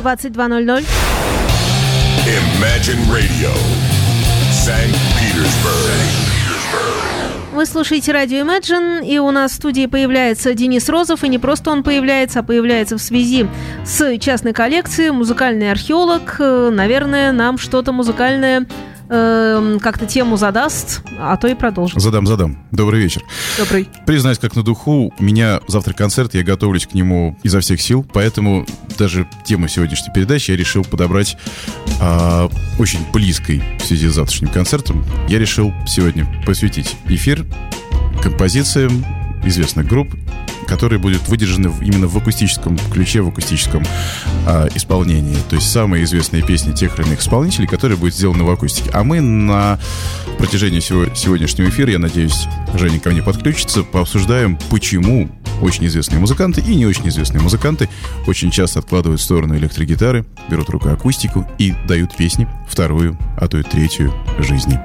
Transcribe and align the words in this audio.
22.00. 0.00 0.84
Imagine 2.26 3.00
Radio, 3.12 3.52
St. 4.50 4.96
Petersburg. 5.18 6.30
Вы 7.52 7.66
слушаете 7.66 8.12
радио 8.12 8.38
Imagine, 8.38 9.04
и 9.04 9.18
у 9.18 9.30
нас 9.32 9.52
в 9.52 9.54
студии 9.56 9.86
появляется 9.86 10.54
Денис 10.54 10.88
Розов, 10.88 11.24
и 11.24 11.28
не 11.28 11.38
просто 11.38 11.70
он 11.70 11.82
появляется, 11.82 12.40
а 12.40 12.42
появляется 12.42 12.96
в 12.96 13.02
связи 13.02 13.46
с 13.84 14.18
частной 14.18 14.52
коллекцией, 14.52 15.10
музыкальный 15.10 15.70
археолог. 15.70 16.36
Э, 16.38 16.70
наверное, 16.72 17.32
нам 17.32 17.58
что-то 17.58 17.92
музыкальное 17.92 18.66
э, 19.10 19.78
как-то 19.82 20.06
тему 20.06 20.36
задаст, 20.36 21.02
а 21.18 21.36
то 21.36 21.48
и 21.48 21.54
продолжим. 21.54 22.00
Задам, 22.00 22.26
задам. 22.26 22.64
Добрый 22.70 23.02
вечер. 23.02 23.22
Добрый. 23.58 23.88
Признаюсь, 24.06 24.38
как 24.38 24.56
на 24.56 24.62
духу, 24.62 25.12
у 25.18 25.22
меня 25.22 25.60
завтра 25.68 25.92
концерт, 25.92 26.34
я 26.34 26.42
готовлюсь 26.42 26.86
к 26.86 26.94
нему 26.94 27.36
изо 27.42 27.60
всех 27.60 27.82
сил, 27.82 28.06
поэтому 28.12 28.66
даже 28.96 29.28
тему 29.44 29.68
сегодняшней 29.68 30.12
передачи 30.14 30.52
я 30.52 30.56
решил 30.56 30.84
подобрать 30.84 31.36
э, 32.00 32.48
очень 32.78 33.00
близкой 33.12 33.62
в 33.78 33.84
связи 33.84 34.08
с 34.08 34.14
завтрашним 34.14 34.48
концертом. 34.48 35.04
Я 35.28 35.38
решил 35.38 35.72
сегодня 35.86 36.26
посвятить 36.46 36.96
эфир 37.06 37.44
композициям 38.22 39.04
известных 39.44 39.86
групп 39.86 40.08
которые 40.70 41.00
будут 41.00 41.28
выдержаны 41.28 41.72
именно 41.80 42.06
в 42.06 42.16
акустическом 42.16 42.78
ключе, 42.92 43.22
в 43.22 43.28
акустическом 43.28 43.82
э, 44.46 44.68
исполнении. 44.76 45.36
То 45.48 45.56
есть 45.56 45.70
самые 45.70 46.04
известные 46.04 46.44
песни 46.44 46.72
тех 46.72 46.96
или 46.96 47.08
иных 47.08 47.20
исполнителей, 47.20 47.66
которые 47.66 47.98
будут 47.98 48.14
сделаны 48.14 48.44
в 48.44 48.50
акустике. 48.50 48.88
А 48.92 49.02
мы 49.02 49.20
на 49.20 49.80
протяжении 50.38 50.78
всего 50.78 51.12
сегодняшнего 51.12 51.68
эфира, 51.68 51.90
я 51.90 51.98
надеюсь, 51.98 52.46
Женя 52.74 53.00
ко 53.00 53.10
мне 53.10 53.20
подключится, 53.20 53.82
пообсуждаем, 53.82 54.58
почему 54.70 55.28
очень 55.60 55.86
известные 55.86 56.20
музыканты 56.20 56.60
и 56.60 56.76
не 56.76 56.86
очень 56.86 57.08
известные 57.08 57.42
музыканты 57.42 57.88
очень 58.28 58.52
часто 58.52 58.78
откладывают 58.78 59.20
в 59.20 59.24
сторону 59.24 59.56
электрогитары, 59.56 60.24
берут 60.48 60.70
рукой 60.70 60.92
акустику 60.92 61.46
и 61.58 61.74
дают 61.88 62.16
песни 62.16 62.48
вторую, 62.68 63.18
а 63.36 63.48
то 63.48 63.58
и 63.58 63.64
третью 63.64 64.14
жизни. 64.38 64.80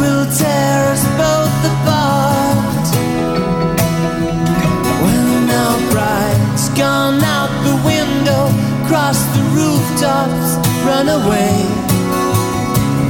will 0.00 0.24
tear 0.40 0.78
us 0.94 1.04
both 1.20 1.58
apart. 1.72 2.86
When 5.04 5.50
our 5.62 5.78
pride's 5.92 6.68
gone 6.70 7.22
out 7.36 7.52
the 7.68 7.76
window, 7.92 8.42
cross 8.88 9.20
the 9.36 9.44
rooftops, 9.58 10.48
run 10.88 11.06
away. 11.20 11.56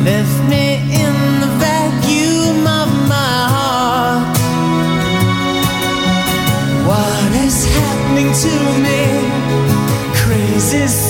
Left 0.08 0.38
me 0.52 0.64
in 1.02 1.14
the 1.42 1.50
vacuum 1.66 2.60
of 2.80 2.88
my 3.14 3.36
heart. 3.54 4.36
What 6.90 7.30
is 7.46 7.56
happening 7.76 8.30
to 8.44 8.54
me? 8.84 9.02
Crazy. 10.22 11.09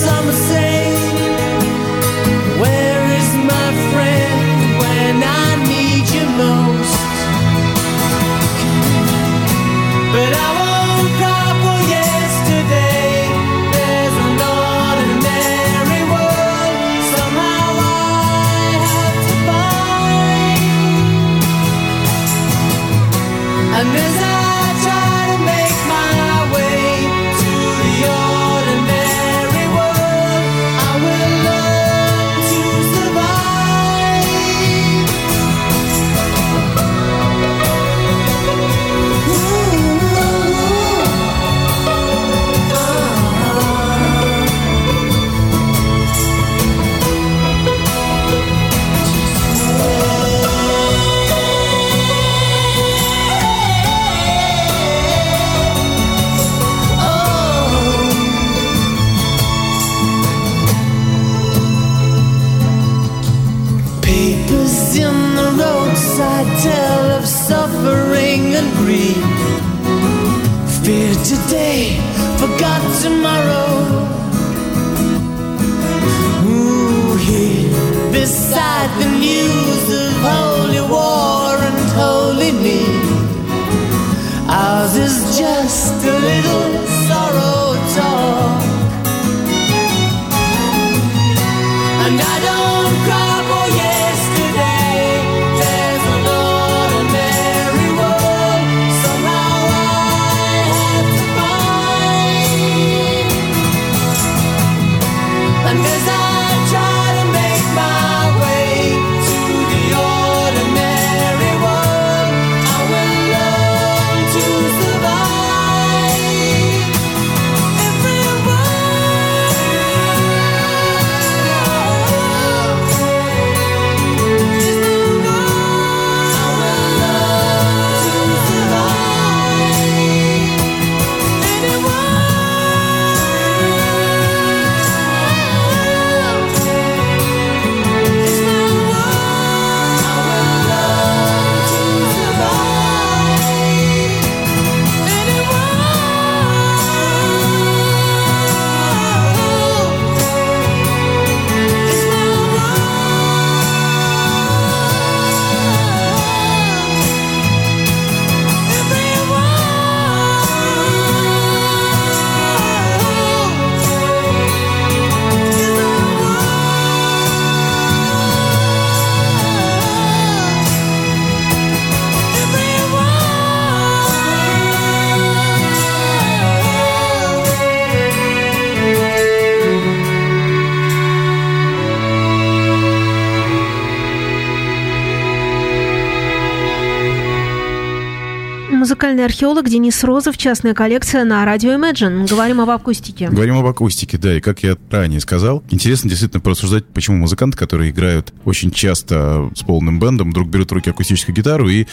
Музыкальный 189.01 189.25
археолог 189.25 189.67
Денис 189.67 190.03
Розов, 190.03 190.37
частная 190.37 190.75
коллекция 190.75 191.23
на 191.23 191.43
радио 191.43 191.71
Imagine. 191.71 192.29
Говорим 192.29 192.61
об 192.61 192.69
акустике. 192.69 193.29
Говорим 193.29 193.57
об 193.57 193.65
акустике, 193.65 194.19
да, 194.19 194.37
и 194.37 194.39
как 194.39 194.61
я 194.61 194.77
ранее 194.91 195.19
сказал, 195.19 195.63
интересно 195.71 196.07
действительно 196.07 196.39
порассуждать, 196.39 196.85
почему 196.85 197.17
музыканты, 197.17 197.57
которые 197.57 197.89
играют 197.89 198.31
очень 198.45 198.69
часто 198.69 199.49
с 199.55 199.63
полным 199.63 199.99
бэндом, 199.99 200.29
вдруг 200.29 200.49
берут 200.49 200.69
в 200.69 200.73
руки 200.75 200.91
акустическую 200.91 201.35
гитару 201.35 201.67
и 201.67 201.87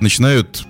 начинают 0.00 0.66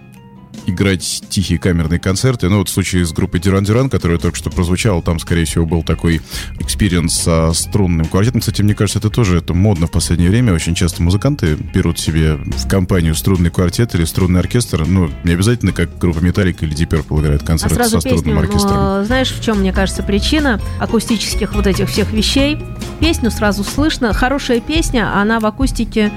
играть 0.67 1.23
тихие 1.29 1.59
камерные 1.59 1.99
концерты. 1.99 2.49
Ну, 2.49 2.59
вот 2.59 2.69
в 2.69 2.73
случае 2.73 3.05
с 3.05 3.13
группой 3.13 3.41
Duran 3.41 3.65
Duran, 3.65 3.91
которая 3.91 4.19
только 4.19 4.37
что 4.37 4.51
прозвучала, 4.51 5.03
там, 5.03 5.19
скорее 5.19 5.45
всего, 5.45 5.67
был 5.67 5.83
такой 5.83 6.21
experience 6.59 7.15
со 7.15 7.53
струнным 7.53 8.07
квартетом. 8.07 8.41
Кстати, 8.41 8.63
мне 8.63 8.75
кажется, 8.75 8.99
это 8.99 9.11
тоже 9.11 9.39
это 9.39 9.55
модно 9.55 9.87
в 9.87 9.91
последнее 9.91 10.31
время. 10.31 10.53
Очень 10.53 10.75
часто 10.75 11.03
музыканты 11.03 11.55
берут 11.55 11.99
себе 11.99 12.35
в 12.35 12.69
компанию 12.69 13.15
струнный 13.15 13.51
квартет 13.51 13.95
или 13.95 14.05
струнный 14.05 14.41
оркестр. 14.41 14.85
Ну, 14.87 15.11
не 15.25 15.33
обязательно, 15.33 15.73
как 15.73 15.99
группа 15.99 16.19
Металлика 16.19 16.65
или 16.65 16.75
Deep 16.75 16.91
Purple 16.91 17.21
играет 17.23 17.43
концерт 17.43 17.73
а 17.73 17.75
сразу 17.75 17.91
со 17.93 18.01
струнным 18.01 18.25
песню, 18.25 18.39
оркестром. 18.39 18.77
э, 18.77 19.05
знаешь, 19.07 19.33
в 19.33 19.43
чем, 19.43 19.61
мне 19.61 19.73
кажется, 19.73 20.03
причина 20.03 20.61
акустических 20.81 21.55
вот 21.55 21.67
этих 21.67 21.89
всех 21.89 22.13
вещей? 22.13 22.59
Песню 23.01 23.31
сразу 23.31 23.65
слышно. 23.65 24.13
Хорошая 24.13 24.61
песня, 24.61 25.15
она 25.17 25.41
в 25.41 25.47
акустике, 25.47 26.13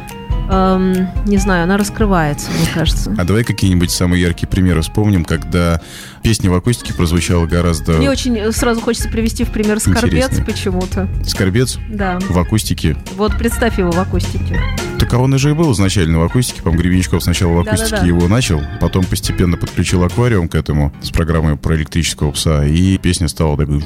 эм, 0.52 1.08
не 1.26 1.38
знаю, 1.38 1.64
она 1.64 1.78
раскрывается, 1.78 2.50
мне 2.52 2.68
кажется. 2.74 3.14
А 3.18 3.24
давай 3.24 3.44
какие-нибудь 3.44 3.92
самые 3.92 4.22
яркие 4.22 4.48
примеры 4.48 4.82
вспомним, 4.82 5.26
когда 5.26 5.82
песня 6.24 6.50
в 6.52 6.54
акустике 6.54 6.94
прозвучала 6.94 7.46
гораздо... 7.46 7.94
Мне 7.94 8.10
очень 8.12 8.38
э, 8.38 8.52
сразу 8.52 8.82
хочется 8.82 9.10
привести 9.10 9.44
в 9.44 9.52
пример 9.52 9.80
Скорбец 9.80 10.40
почему-то. 10.46 11.08
Скорбец 11.26 11.78
Да. 11.90 12.20
в 12.30 12.38
акустике. 12.38 12.96
Вот 13.16 13.38
представь 13.38 13.78
его 13.80 13.92
в 13.92 14.00
акустике. 14.00 14.60
Так 15.00 15.14
а 15.14 15.18
он 15.18 15.36
же 15.40 15.50
и 15.50 15.54
был 15.54 15.72
изначально 15.74 16.20
в 16.20 16.24
акустике. 16.24 16.62
По-моему, 16.62 16.84
Гребенщиков 16.84 17.24
сначала 17.24 17.54
в 17.54 17.60
акустике 17.62 17.90
Да-да-да. 17.92 18.08
его 18.08 18.28
начал, 18.28 18.62
потом 18.80 19.04
постепенно 19.04 19.58
подключил 19.58 20.04
аквариум 20.04 20.48
к 20.48 20.56
этому 20.56 20.94
с 21.02 21.10
программой 21.10 21.58
про 21.58 21.76
электрического 21.76 22.32
пса, 22.32 22.66
и 22.66 22.98
песня 22.98 23.28
стала 23.28 23.58
такой 23.58 23.84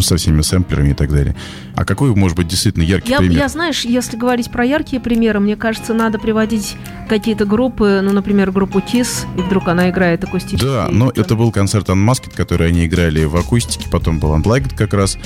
со 0.00 0.16
всеми 0.16 0.42
сэмплерами 0.42 0.90
и 0.90 0.94
так 0.94 1.10
далее. 1.10 1.34
А 1.74 1.84
какой 1.84 2.14
может 2.14 2.36
быть 2.36 2.48
действительно 2.48 2.82
яркий 2.82 3.10
Я, 3.10 3.18
пример? 3.18 3.38
я, 3.38 3.48
знаешь, 3.48 3.84
если 3.84 4.16
говорить 4.16 4.50
про 4.50 4.64
яркие 4.64 5.00
примеры, 5.00 5.40
мне 5.40 5.56
кажется, 5.56 5.94
надо 5.94 6.07
приводить 6.16 6.76
какие-то 7.08 7.44
группы, 7.44 8.00
ну, 8.02 8.12
например, 8.12 8.50
группу 8.50 8.80
ТИС, 8.80 9.26
и 9.36 9.40
вдруг 9.40 9.68
она 9.68 9.90
играет 9.90 10.24
акустически. 10.24 10.64
Да, 10.64 10.88
но 10.90 11.10
это 11.14 11.34
был 11.34 11.50
концерт 11.52 11.88
Unmasked, 11.88 12.34
который 12.34 12.68
они 12.68 12.86
играли 12.86 13.24
в 13.24 13.36
акустике, 13.36 13.88
потом 13.90 14.18
был 14.20 14.34
Unplugged 14.36 14.74
как 14.76 14.94
раз. 14.94 15.18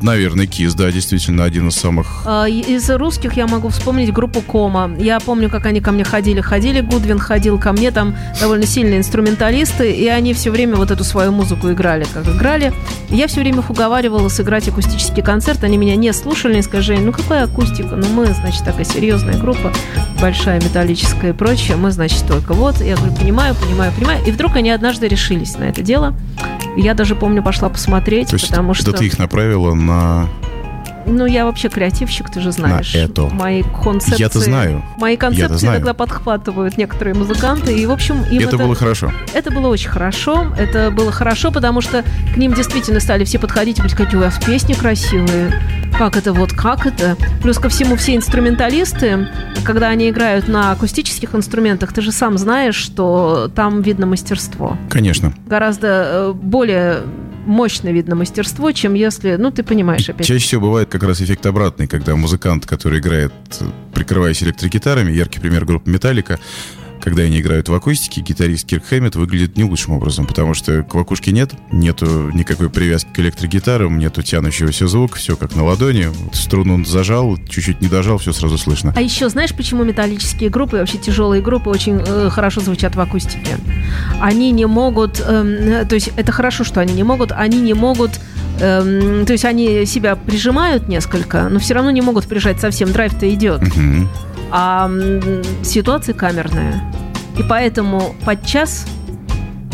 Наверное, 0.00 0.46
Kiss, 0.46 0.74
да, 0.76 0.90
действительно, 0.90 1.44
один 1.44 1.68
из 1.68 1.74
самых... 1.76 2.22
А, 2.26 2.46
и- 2.48 2.60
Из 2.74 2.90
русских 2.90 3.34
я 3.34 3.46
могу 3.46 3.68
вспомнить 3.68 4.12
группу 4.12 4.40
Кома. 4.40 4.90
Я 4.98 5.20
помню, 5.20 5.48
как 5.48 5.64
они 5.66 5.80
ко 5.80 5.92
мне 5.92 6.02
ходили. 6.04 6.40
Ходили, 6.40 6.80
Гудвин 6.80 7.18
ходил 7.18 7.58
ко 7.58 7.72
мне, 7.72 7.90
там 7.92 8.16
довольно 8.40 8.66
сильные 8.66 8.98
инструменталисты, 8.98 9.92
и 9.92 10.08
они 10.08 10.34
все 10.34 10.50
время 10.50 10.74
вот 10.76 10.90
эту 10.90 11.04
свою 11.04 11.30
музыку 11.32 11.70
играли, 11.70 12.04
как 12.12 12.26
играли. 12.26 12.72
И 13.10 13.16
я 13.16 13.26
все 13.28 13.40
время 13.40 13.60
их 13.60 13.70
уговаривала 13.70 14.28
сыграть 14.28 14.66
акустический 14.68 15.22
концерт. 15.22 15.62
Они 15.64 15.76
меня 15.76 15.94
не 15.96 16.12
слушали, 16.12 16.54
они 16.54 16.62
сказали, 16.62 16.98
ну 16.98 17.12
какая 17.12 17.44
акустика? 17.44 17.94
Ну 17.96 18.08
мы, 18.08 18.26
значит, 18.26 18.64
такая 18.64 18.84
серьезная 18.84 19.38
группа, 19.38 19.72
большая 20.22 20.60
металлическая 20.60 21.30
и 21.30 21.34
прочее. 21.34 21.76
Мы, 21.76 21.90
значит, 21.90 22.24
только 22.28 22.54
вот. 22.54 22.80
Я 22.80 22.94
говорю, 22.94 23.12
понимаю, 23.12 23.56
понимаю, 23.56 23.92
понимаю. 23.92 24.24
И 24.24 24.30
вдруг 24.30 24.54
они 24.54 24.70
однажды 24.70 25.08
решились 25.08 25.58
на 25.58 25.64
это 25.64 25.82
дело. 25.82 26.14
Я 26.76 26.94
даже 26.94 27.16
помню, 27.16 27.42
пошла 27.42 27.68
посмотреть, 27.68 28.28
То 28.28 28.36
есть 28.36 28.48
потому 28.48 28.72
что... 28.72 28.92
ты 28.92 29.06
их 29.06 29.18
направила 29.18 29.74
на... 29.74 30.28
Ну, 31.06 31.26
я 31.26 31.44
вообще 31.44 31.68
креативщик, 31.68 32.30
ты 32.30 32.40
же 32.40 32.52
знаешь. 32.52 32.94
это. 32.94 33.22
Мои 33.22 33.62
концепции... 33.62 34.20
Я-то 34.20 34.40
знаю. 34.40 34.82
Мои 34.98 35.16
концепции 35.16 35.56
знаю. 35.56 35.76
иногда 35.76 35.94
подхватывают 35.94 36.78
некоторые 36.78 37.14
музыканты. 37.14 37.76
И, 37.76 37.86
в 37.86 37.90
общем, 37.92 38.22
им 38.30 38.42
это, 38.46 38.58
было 38.58 38.74
хорошо. 38.74 39.12
это 39.34 39.50
было 39.50 39.68
очень 39.68 39.90
хорошо. 39.90 40.52
Это 40.58 40.90
было 40.90 41.12
хорошо, 41.12 41.50
потому 41.50 41.80
что 41.80 42.04
к 42.34 42.36
ним 42.36 42.54
действительно 42.54 43.00
стали 43.00 43.24
все 43.24 43.38
подходить 43.38 43.78
и 43.78 43.80
говорить, 43.80 43.96
какие 43.96 44.18
у 44.18 44.22
вас 44.22 44.38
песни 44.44 44.74
красивые. 44.74 45.52
Как 45.98 46.16
это, 46.16 46.32
вот 46.32 46.52
как 46.52 46.86
это? 46.86 47.16
Плюс 47.42 47.58
ко 47.58 47.68
всему 47.68 47.96
все 47.96 48.16
инструменталисты, 48.16 49.28
когда 49.64 49.88
они 49.88 50.08
играют 50.08 50.48
на 50.48 50.72
акустических 50.72 51.34
инструментах, 51.34 51.92
ты 51.92 52.00
же 52.00 52.12
сам 52.12 52.38
знаешь, 52.38 52.76
что 52.76 53.50
там 53.54 53.82
видно 53.82 54.06
мастерство. 54.06 54.76
Конечно. 54.88 55.34
Гораздо 55.46 55.88
э, 55.88 56.32
более 56.34 57.02
мощно 57.46 57.88
видно 57.88 58.14
мастерство, 58.14 58.72
чем 58.72 58.94
если... 58.94 59.36
Ну, 59.36 59.50
ты 59.50 59.62
понимаешь, 59.62 60.08
опять. 60.08 60.26
Чаще 60.26 60.44
всего 60.44 60.62
бывает 60.62 60.88
как 60.88 61.02
раз 61.02 61.20
эффект 61.20 61.46
обратный, 61.46 61.86
когда 61.86 62.16
музыкант, 62.16 62.66
который 62.66 63.00
играет, 63.00 63.32
прикрываясь 63.94 64.42
электрогитарами, 64.42 65.12
яркий 65.12 65.40
пример 65.40 65.64
группы 65.64 65.90
Металлика, 65.90 66.38
когда 67.02 67.24
они 67.24 67.40
играют 67.40 67.68
в 67.68 67.74
акустике, 67.74 68.20
гитарист 68.20 68.66
Кирк 68.66 68.84
Хэммет 68.86 69.16
выглядит 69.16 69.56
не 69.56 69.64
лучшим 69.64 69.94
образом, 69.94 70.24
потому 70.24 70.54
что 70.54 70.84
квакушки 70.84 71.30
нет, 71.30 71.50
нету 71.72 72.30
никакой 72.32 72.70
привязки 72.70 73.08
к 73.12 73.18
электрогитарам, 73.18 73.98
нету 73.98 74.22
тянущегося 74.22 74.86
звука, 74.86 75.18
все 75.18 75.36
как 75.36 75.56
на 75.56 75.64
ладони. 75.64 76.08
Струну 76.32 76.74
он 76.74 76.86
зажал, 76.86 77.36
чуть-чуть 77.48 77.80
не 77.80 77.88
дожал, 77.88 78.18
все 78.18 78.32
сразу 78.32 78.56
слышно. 78.56 78.92
А 78.96 79.00
еще 79.00 79.28
знаешь, 79.28 79.52
почему 79.52 79.82
металлические 79.82 80.48
группы, 80.48 80.76
вообще 80.76 80.98
тяжелые 80.98 81.42
группы, 81.42 81.70
очень 81.70 82.00
э, 82.06 82.30
хорошо 82.30 82.60
звучат 82.60 82.94
в 82.94 83.00
акустике? 83.00 83.58
Они 84.20 84.52
не 84.52 84.66
могут, 84.66 85.20
эм, 85.20 85.86
то 85.86 85.96
есть 85.96 86.10
это 86.16 86.30
хорошо, 86.30 86.62
что 86.62 86.80
они 86.80 86.94
не 86.94 87.02
могут, 87.02 87.32
они 87.32 87.60
не 87.60 87.74
могут, 87.74 88.12
эм, 88.60 89.26
то 89.26 89.32
есть 89.32 89.44
они 89.44 89.86
себя 89.86 90.14
прижимают 90.14 90.86
несколько, 90.86 91.48
но 91.48 91.58
все 91.58 91.74
равно 91.74 91.90
не 91.90 92.00
могут 92.00 92.26
прижать 92.26 92.60
совсем, 92.60 92.92
драйв-то 92.92 93.28
идет. 93.28 93.60
Мгм. 93.60 94.08
А 94.54 94.90
ситуация 95.62 96.14
камерная. 96.14 96.82
И 97.38 97.42
поэтому 97.42 98.14
подчас 98.24 98.84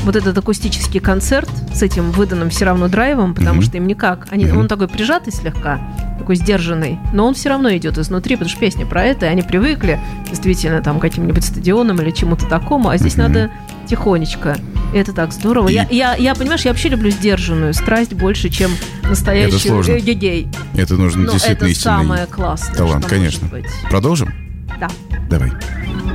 вот 0.04 0.14
этот 0.14 0.38
акустический 0.38 1.00
концерт 1.00 1.49
с 1.75 1.82
этим 1.82 2.12
выданным 2.12 2.50
все 2.50 2.64
равно 2.64 2.87
драйвом, 2.88 3.35
потому 3.35 3.56
Мгм. 3.56 3.62
что 3.62 3.76
им 3.76 3.87
никак. 3.88 4.28
Они, 4.30 4.44
Мгм. 4.47 4.58
Он 4.58 4.68
такой 4.68 4.87
прижатый 4.88 5.32
слегка, 5.32 5.80
такой 6.18 6.37
сдержанный, 6.37 6.99
но 7.12 7.26
он 7.26 7.35
все 7.35 7.49
равно 7.49 7.76
идет 7.76 7.99
изнутри, 7.99 8.37
потому 8.37 8.49
что 8.49 8.61
песня 8.61 8.87
про 8.87 9.02
это, 9.04 9.26
и 9.26 9.28
они 9.28 9.42
привыкли 9.42 9.99
действительно 10.28 10.80
там 10.82 10.99
к 10.99 11.02
каким-нибудь 11.02 11.44
стадионам 11.44 12.00
или 12.00 12.12
чему-то 12.12 12.47
такому, 12.47 12.88
а 12.90 12.97
здесь 12.97 13.14
Мгм. 13.16 13.23
надо 13.25 13.50
тихонечко. 13.87 14.56
И 14.94 14.97
это 14.99 15.12
так 15.12 15.32
здорово. 15.32 15.68
И- 15.68 15.75
Я, 15.75 15.87
я, 15.90 16.14
я, 16.14 16.35
понимаешь, 16.37 16.62
я 16.64 16.70
вообще 16.70 16.88
люблю 16.90 17.11
сдержанную 17.11 17.75
страсть 17.75 18.14
больше, 18.14 18.49
чем 18.50 18.70
настоящий 19.02 19.68
сложно. 19.68 19.92
э, 19.92 19.99
гей 20.00 20.49
Это 20.76 20.94
нужно 20.94 21.25
Но 21.25 21.32
действительно 21.32 21.68
это 21.68 21.80
самое 21.80 22.26
классное, 22.26 22.76
талант, 22.76 23.04
конечно. 23.06 23.49
Продолжим? 23.90 24.32
Да. 24.78 24.88
Давай. 25.28 25.50
Hello, 25.50 26.08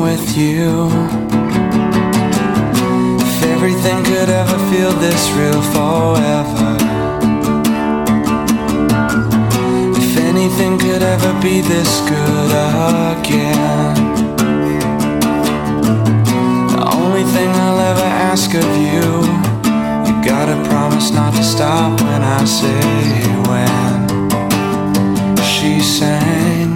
with 0.00 0.36
you. 0.36 0.88
If 3.18 3.42
everything 3.54 4.04
could 4.04 4.28
ever 4.28 4.58
feel 4.70 4.92
this 4.92 5.30
real 5.32 5.62
forever. 5.74 6.76
If 10.00 10.16
anything 10.16 10.78
could 10.78 11.02
ever 11.02 11.32
be 11.40 11.60
this 11.60 12.00
good 12.08 12.50
again. 13.12 13.94
The 16.72 16.82
only 16.98 17.24
thing 17.34 17.50
I'll 17.64 17.80
ever 17.92 18.08
ask 18.30 18.54
of 18.54 18.70
you, 18.88 19.06
you 20.06 20.14
gotta 20.24 20.56
promise 20.68 21.10
not 21.10 21.34
to 21.34 21.42
stop 21.42 22.00
when 22.00 22.22
I 22.22 22.44
say 22.44 22.80
when. 23.48 23.96
She 25.42 25.80
sang. 25.80 26.75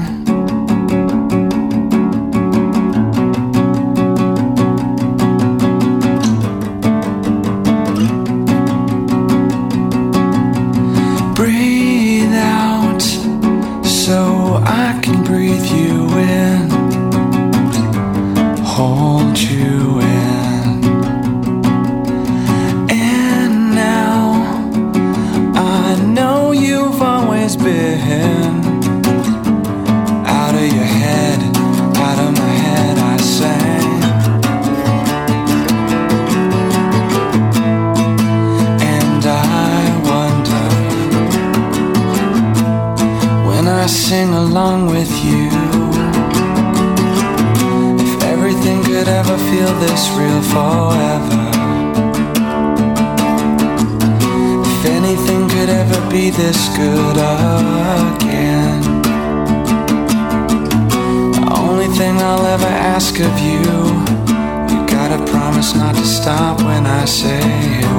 Stop 66.10 66.60
when 66.62 66.86
I 66.86 67.04
say 67.04 67.40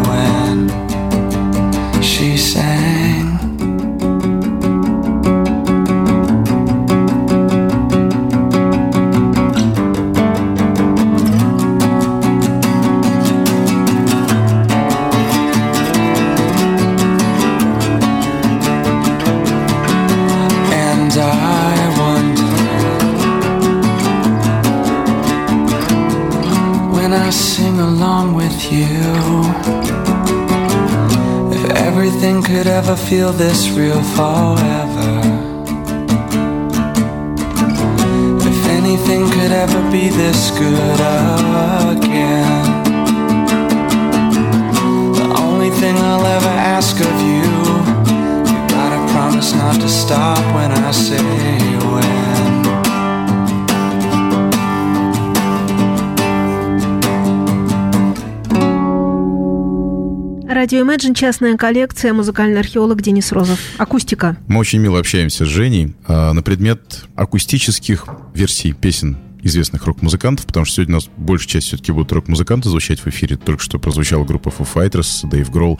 when. 0.07 0.69
She 2.03 2.35
sang. 2.37 2.90
Could 32.63 32.69
ever 32.69 32.95
feel 32.95 33.31
this 33.33 33.69
real 33.69 34.03
forever. 34.15 35.09
If 38.51 38.67
anything 38.67 39.27
could 39.31 39.51
ever 39.51 39.81
be 39.89 40.09
this 40.09 40.51
good 40.51 40.99
again. 41.97 42.83
The 45.19 45.27
only 45.39 45.71
thing 45.71 45.95
I'll 45.97 46.23
ever 46.23 46.53
ask 46.77 46.95
of 46.99 47.15
you 47.29 47.49
you 48.51 48.67
gotta 48.67 49.11
promise 49.11 49.53
not 49.53 49.81
to 49.81 49.89
stop 49.89 50.37
when 50.53 50.71
I 50.71 50.91
say 50.91 51.50
Радио 60.51 60.81
Imagine, 60.81 61.15
частная 61.15 61.55
коллекция, 61.55 62.11
музыкальный 62.11 62.59
археолог 62.59 63.01
Денис 63.01 63.31
Розов. 63.31 63.57
Акустика. 63.77 64.35
Мы 64.47 64.59
очень 64.59 64.79
мило 64.79 64.99
общаемся 64.99 65.45
с 65.45 65.47
Женей 65.47 65.95
а, 66.09 66.33
на 66.33 66.43
предмет 66.43 67.05
акустических 67.15 68.05
версий 68.33 68.73
песен 68.73 69.17
известных 69.41 69.85
рок-музыкантов, 69.85 70.45
потому 70.45 70.65
что 70.65 70.75
сегодня 70.75 70.95
у 70.95 70.97
нас 70.97 71.09
большая 71.17 71.47
часть 71.49 71.67
все-таки 71.67 71.91
будут 71.91 72.11
рок-музыканты 72.11 72.69
звучать 72.69 72.99
в 72.99 73.07
эфире. 73.07 73.37
Только 73.37 73.63
что 73.63 73.79
прозвучала 73.79 74.23
группа 74.23 74.49
Foo 74.49 74.67
Fighters, 74.71 75.27
Дэйв 75.27 75.49
Гролл. 75.49 75.79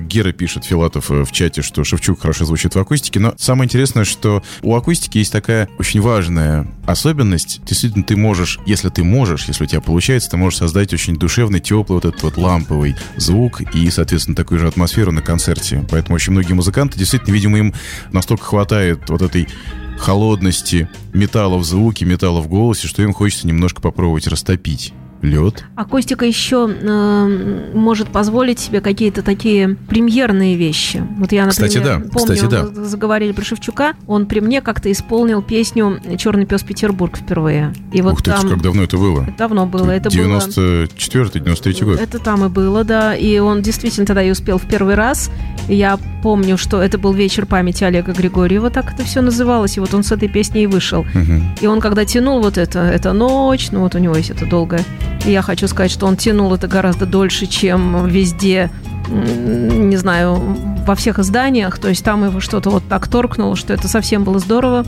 Гера 0.00 0.32
пишет, 0.32 0.64
Филатов, 0.64 1.10
э, 1.10 1.24
в 1.24 1.32
чате, 1.32 1.62
что 1.62 1.84
Шевчук 1.84 2.20
хорошо 2.20 2.44
звучит 2.44 2.74
в 2.74 2.78
акустике. 2.78 3.20
Но 3.20 3.34
самое 3.38 3.66
интересное, 3.66 4.04
что 4.04 4.42
у 4.62 4.74
акустики 4.74 5.18
есть 5.18 5.32
такая 5.32 5.68
очень 5.78 6.00
важная 6.00 6.66
особенность. 6.86 7.60
Действительно, 7.64 8.04
ты 8.04 8.16
можешь, 8.16 8.58
если 8.66 8.88
ты 8.88 9.04
можешь, 9.04 9.46
если 9.46 9.64
у 9.64 9.66
тебя 9.66 9.80
получается, 9.80 10.30
ты 10.30 10.36
можешь 10.36 10.58
создать 10.58 10.92
очень 10.92 11.16
душевный, 11.16 11.60
теплый 11.60 11.96
вот 11.96 12.04
этот 12.04 12.22
вот 12.22 12.36
ламповый 12.36 12.96
звук 13.16 13.60
и, 13.74 13.90
соответственно, 13.90 14.36
такую 14.36 14.60
же 14.60 14.68
атмосферу 14.68 15.12
на 15.12 15.22
концерте. 15.22 15.84
Поэтому 15.90 16.16
очень 16.16 16.32
многие 16.32 16.52
музыканты, 16.52 16.98
действительно, 16.98 17.32
видимо, 17.32 17.58
им 17.58 17.74
настолько 18.12 18.44
хватает 18.44 19.08
вот 19.08 19.22
этой 19.22 19.48
холодности 19.98 20.88
металла 21.12 21.58
в 21.58 21.64
звуке, 21.64 22.04
металла 22.04 22.40
в 22.40 22.48
голосе, 22.48 22.88
что 22.88 23.02
им 23.02 23.12
хочется 23.12 23.46
немножко 23.46 23.80
попробовать 23.80 24.26
растопить 24.26 24.92
лед. 25.24 25.64
Акустика 25.76 26.24
еще 26.24 26.68
э, 26.70 27.70
может 27.74 28.08
позволить 28.08 28.58
себе 28.58 28.80
какие-то 28.80 29.22
такие 29.22 29.76
премьерные 29.88 30.56
вещи. 30.56 31.02
Вот 31.18 31.32
я, 31.32 31.46
например, 31.46 31.68
Кстати, 31.68 31.84
да. 31.84 31.94
помню, 32.12 32.34
Кстати, 32.34 32.50
да. 32.50 32.84
заговорили 32.84 33.32
про 33.32 33.44
Шевчука, 33.44 33.94
он 34.06 34.26
при 34.26 34.40
мне 34.40 34.60
как-то 34.60 34.90
исполнил 34.92 35.42
песню 35.42 36.00
«Черный 36.18 36.46
пес 36.46 36.62
Петербург» 36.62 37.16
впервые. 37.16 37.72
И 37.92 38.02
вот 38.02 38.14
Ух 38.14 38.22
ты, 38.22 38.30
там... 38.30 38.48
как 38.48 38.62
давно 38.62 38.84
это 38.84 38.96
было? 38.96 39.26
Давно 39.38 39.66
было. 39.66 39.90
Это 39.90 40.10
было... 40.10 40.38
94-93 40.38 41.84
год. 41.84 42.00
Это 42.00 42.18
там 42.18 42.44
и 42.44 42.48
было, 42.48 42.84
да. 42.84 43.14
И 43.14 43.38
он 43.38 43.62
действительно 43.62 44.06
тогда 44.06 44.22
и 44.22 44.30
успел 44.30 44.58
в 44.58 44.66
первый 44.66 44.94
раз. 44.94 45.30
Я 45.68 45.98
помню, 46.22 46.58
что 46.58 46.82
это 46.82 46.98
был 46.98 47.12
вечер 47.12 47.46
памяти 47.46 47.84
Олега 47.84 48.12
Григорьева, 48.12 48.70
так 48.70 48.92
это 48.92 49.04
все 49.04 49.22
называлось. 49.22 49.76
И 49.76 49.80
вот 49.80 49.94
он 49.94 50.02
с 50.02 50.12
этой 50.12 50.28
песней 50.28 50.64
и 50.64 50.66
вышел. 50.66 51.06
Мгм. 51.14 51.54
И 51.60 51.66
он 51.66 51.80
когда 51.80 52.04
тянул 52.04 52.40
вот 52.40 52.58
это, 52.58 52.80
это 52.80 53.12
ночь, 53.12 53.68
ну 53.70 53.80
вот 53.80 53.94
у 53.94 53.98
него 53.98 54.14
есть 54.16 54.30
это 54.30 54.46
долгое. 54.46 54.84
Я 55.24 55.42
хочу 55.42 55.68
сказать, 55.68 55.90
что 55.90 56.06
он 56.06 56.16
тянул 56.16 56.54
это 56.54 56.68
гораздо 56.68 57.06
дольше, 57.06 57.46
чем 57.46 58.06
везде, 58.06 58.70
не 59.08 59.96
знаю, 59.96 60.36
во 60.86 60.94
всех 60.94 61.18
изданиях. 61.18 61.78
То 61.78 61.88
есть 61.88 62.04
там 62.04 62.24
его 62.24 62.40
что-то 62.40 62.70
вот 62.70 62.82
так 62.88 63.08
торкнуло, 63.08 63.56
что 63.56 63.72
это 63.72 63.88
совсем 63.88 64.24
было 64.24 64.38
здорово. 64.38 64.84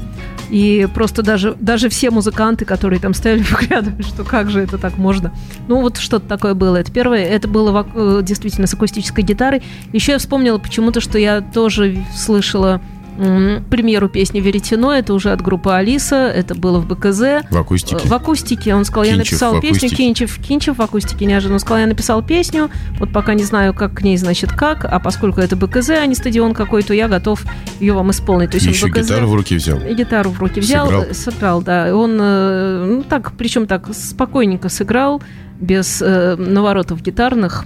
И 0.51 0.87
просто 0.95 1.23
даже, 1.23 1.57
даже 1.59 1.89
все 1.89 2.11
музыканты, 2.11 2.65
которые 2.65 3.01
там 3.01 3.15
стояли, 3.15 3.43
выглядывали, 3.51 4.03
что 4.03 4.25
как 4.25 4.51
же 4.51 4.61
это 4.61 4.79
так 4.79 4.99
можно. 4.99 5.33
Ну 5.69 5.81
вот 5.81 5.97
что-то 5.97 6.27
такое 6.29 6.55
было. 6.55 6.77
Это 6.77 6.93
первое. 6.93 7.25
Это 7.25 7.49
было 7.49 7.87
э, 7.95 8.21
действительно 8.23 8.67
с 8.67 8.75
акустической 8.75 9.25
гитарой. 9.25 9.63
Еще 9.93 10.13
я 10.13 10.19
вспомнила 10.19 10.59
почему-то, 10.59 11.01
что 11.01 11.19
я 11.19 11.41
тоже 11.41 12.05
слышала 12.15 12.81
м, 13.19 13.65
премьеру 13.71 14.09
песни 14.09 14.41
«Веретено». 14.41 14.93
Это 14.93 15.15
уже 15.15 15.33
от 15.33 15.41
группы 15.43 15.71
«Алиса». 15.71 16.17
Это 16.29 16.55
было 16.55 16.79
в 16.79 16.87
БКЗ. 16.87 17.45
В 17.51 17.57
акустике. 17.59 18.07
В 18.09 18.13
акустике. 18.13 18.75
Он 18.75 18.85
сказал, 18.85 19.05
я 19.05 19.13
Кинчев 19.15 19.31
написал 19.33 19.55
в 19.57 19.61
песню. 19.61 19.89
Кинчев, 19.91 20.39
Кинчев 20.39 20.79
в 20.79 20.83
акустике 20.83 21.25
неожиданно. 21.27 21.55
Он 21.55 21.61
сказал, 21.61 21.79
я 21.79 21.87
написал 21.87 22.23
песню. 22.23 22.71
Вот 22.99 23.13
пока 23.13 23.35
не 23.35 23.45
знаю, 23.45 23.75
как 23.75 23.95
к 23.95 24.03
ней, 24.03 24.17
значит, 24.17 24.53
как. 24.53 24.85
А 24.85 24.99
поскольку 25.01 25.41
это 25.41 25.57
БКЗ, 25.57 25.91
а 25.91 26.07
не 26.07 26.15
стадион 26.15 26.55
какой-то, 26.55 26.95
я 26.95 27.09
готов 27.09 27.43
ее 27.81 27.93
вам 27.93 28.11
исполнить. 28.11 28.51
То 28.51 28.57
есть 28.57 28.67
он 28.67 28.73
еще 28.73 28.87
БКЗ 28.89 29.09
гитару 29.09 29.27
в 29.29 29.35
руки 29.35 29.57
взял. 29.57 29.79
и 29.81 29.95
гитару 29.95 30.31
в 30.31 30.39
руки 30.41 30.61
взял, 30.61 30.87
Сыграл. 30.87 31.03
э, 31.05 31.15
сыграл, 31.15 31.63
да. 31.63 31.95
Он, 31.97 32.17
э, 32.21 32.85
ну 32.97 33.03
так, 33.03 33.33
причем 33.37 33.67
так 33.67 33.89
спокойненько 33.95 34.69
сыграл, 34.69 35.23
без 35.61 36.03
э, 36.03 36.37
наворотов 36.37 37.03
гитарных. 37.03 37.65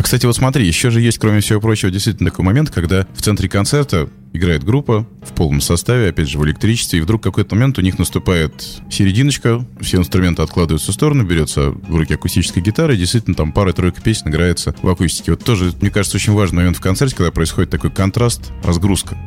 А, 0.00 0.02
кстати, 0.02 0.24
вот 0.24 0.34
смотри, 0.34 0.66
еще 0.66 0.88
же 0.88 1.02
есть, 1.02 1.18
кроме 1.18 1.40
всего 1.40 1.60
прочего, 1.60 1.90
действительно 1.90 2.30
такой 2.30 2.42
момент, 2.42 2.70
когда 2.70 3.06
в 3.12 3.20
центре 3.20 3.50
концерта 3.50 4.08
играет 4.32 4.64
группа 4.64 5.06
в 5.22 5.34
полном 5.34 5.60
составе, 5.60 6.08
опять 6.08 6.26
же, 6.26 6.38
в 6.38 6.44
электричестве, 6.46 7.00
и 7.00 7.02
вдруг 7.02 7.20
в 7.20 7.24
какой-то 7.24 7.54
момент 7.54 7.76
у 7.76 7.82
них 7.82 7.98
наступает 7.98 8.80
серединочка, 8.90 9.62
все 9.82 9.98
инструменты 9.98 10.40
откладываются 10.40 10.92
в 10.92 10.94
сторону, 10.94 11.24
берется 11.24 11.72
в 11.72 11.94
руки 11.94 12.14
акустическая 12.14 12.64
гитара, 12.64 12.94
и 12.94 12.96
действительно 12.96 13.36
там 13.36 13.52
пара-тройка 13.52 14.00
песен 14.00 14.30
играется 14.30 14.74
в 14.80 14.88
акустике. 14.88 15.32
Вот 15.32 15.44
тоже, 15.44 15.74
мне 15.82 15.90
кажется, 15.90 16.16
очень 16.16 16.32
важный 16.32 16.60
момент 16.60 16.78
в 16.78 16.80
концерте, 16.80 17.14
когда 17.14 17.30
происходит 17.30 17.68
такой 17.68 17.90
контраст, 17.90 18.52
разгрузка. 18.64 19.18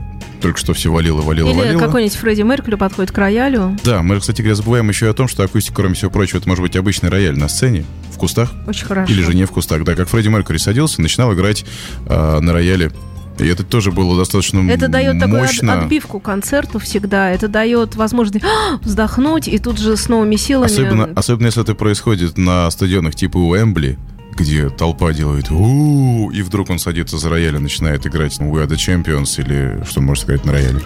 Только 0.42 0.60
что 0.60 0.74
все 0.74 0.92
валило, 0.92 1.22
валило, 1.22 1.50
Или 1.50 1.58
валило. 1.60 1.80
какой-нибудь 1.80 2.16
Фредди 2.18 2.42
Меркьюри 2.42 2.76
подходит 2.76 3.12
к 3.12 3.18
роялю. 3.18 3.78
Да, 3.84 4.02
мы, 4.04 4.20
кстати 4.20 4.42
говоря, 4.42 4.56
забываем 4.56 4.90
еще 4.90 5.10
о 5.10 5.14
том, 5.14 5.28
что 5.28 5.44
акустика, 5.44 5.76
кроме 5.76 5.96
всего 5.96 6.12
прочего, 6.12 6.38
это 6.40 6.50
может 6.50 6.62
быть 6.62 6.76
обычный 6.76 7.10
рояль 7.10 7.38
на 7.38 7.48
сцене, 7.48 7.86
в 8.12 8.18
кустах, 8.18 8.52
Очень 8.68 8.86
хорошо. 8.86 9.12
или 9.12 9.22
же 9.22 9.34
не 9.34 9.46
в 9.46 9.52
кустах. 9.52 9.84
Да, 9.84 9.96
как 9.96 10.10
Фредди 10.10 10.28
Меркьюри 10.28 10.58
садился, 10.58 11.02
начинал 11.02 11.34
играть 11.34 11.66
а, 12.08 12.40
на 12.42 12.52
рояле. 12.54 12.92
И 13.40 13.48
это 13.48 13.64
тоже 13.64 13.92
было 13.92 14.16
достаточно 14.16 14.70
Это 14.70 14.88
дает 14.88 15.20
такую 15.20 15.42
мощно. 15.42 15.82
отбивку 15.82 16.20
концерту 16.20 16.78
всегда. 16.78 17.32
Это 17.32 17.48
дает 17.48 17.96
возможность 17.96 18.46
вздохнуть 18.82 19.48
и 19.48 19.58
тут 19.58 19.80
же 19.80 19.98
с 19.98 20.08
новыми 20.08 20.36
силами. 20.36 20.68
Особенно, 20.72 21.10
особенно 21.16 21.48
если 21.48 21.64
это 21.64 21.74
происходит 21.74 22.38
на 22.38 22.70
стадионах 22.70 23.16
типа 23.16 23.38
Уэмбли, 23.38 23.98
где 24.36 24.70
толпа 24.70 25.14
делает 25.14 25.52
у 25.52 26.30
и 26.32 26.42
вдруг 26.42 26.70
он 26.70 26.80
садится 26.80 27.18
за 27.18 27.30
рояль 27.30 27.56
и 27.56 27.60
начинает 27.60 28.06
играть 28.06 28.40
ну, 28.40 28.54
We 28.54 28.66
Are 28.66 28.68
The 28.68 28.76
Champions 28.76 29.42
или 29.42 29.84
что 29.86 30.02
может 30.02 30.26
играть 30.26 30.46
на 30.46 30.54
рояле 30.54 30.82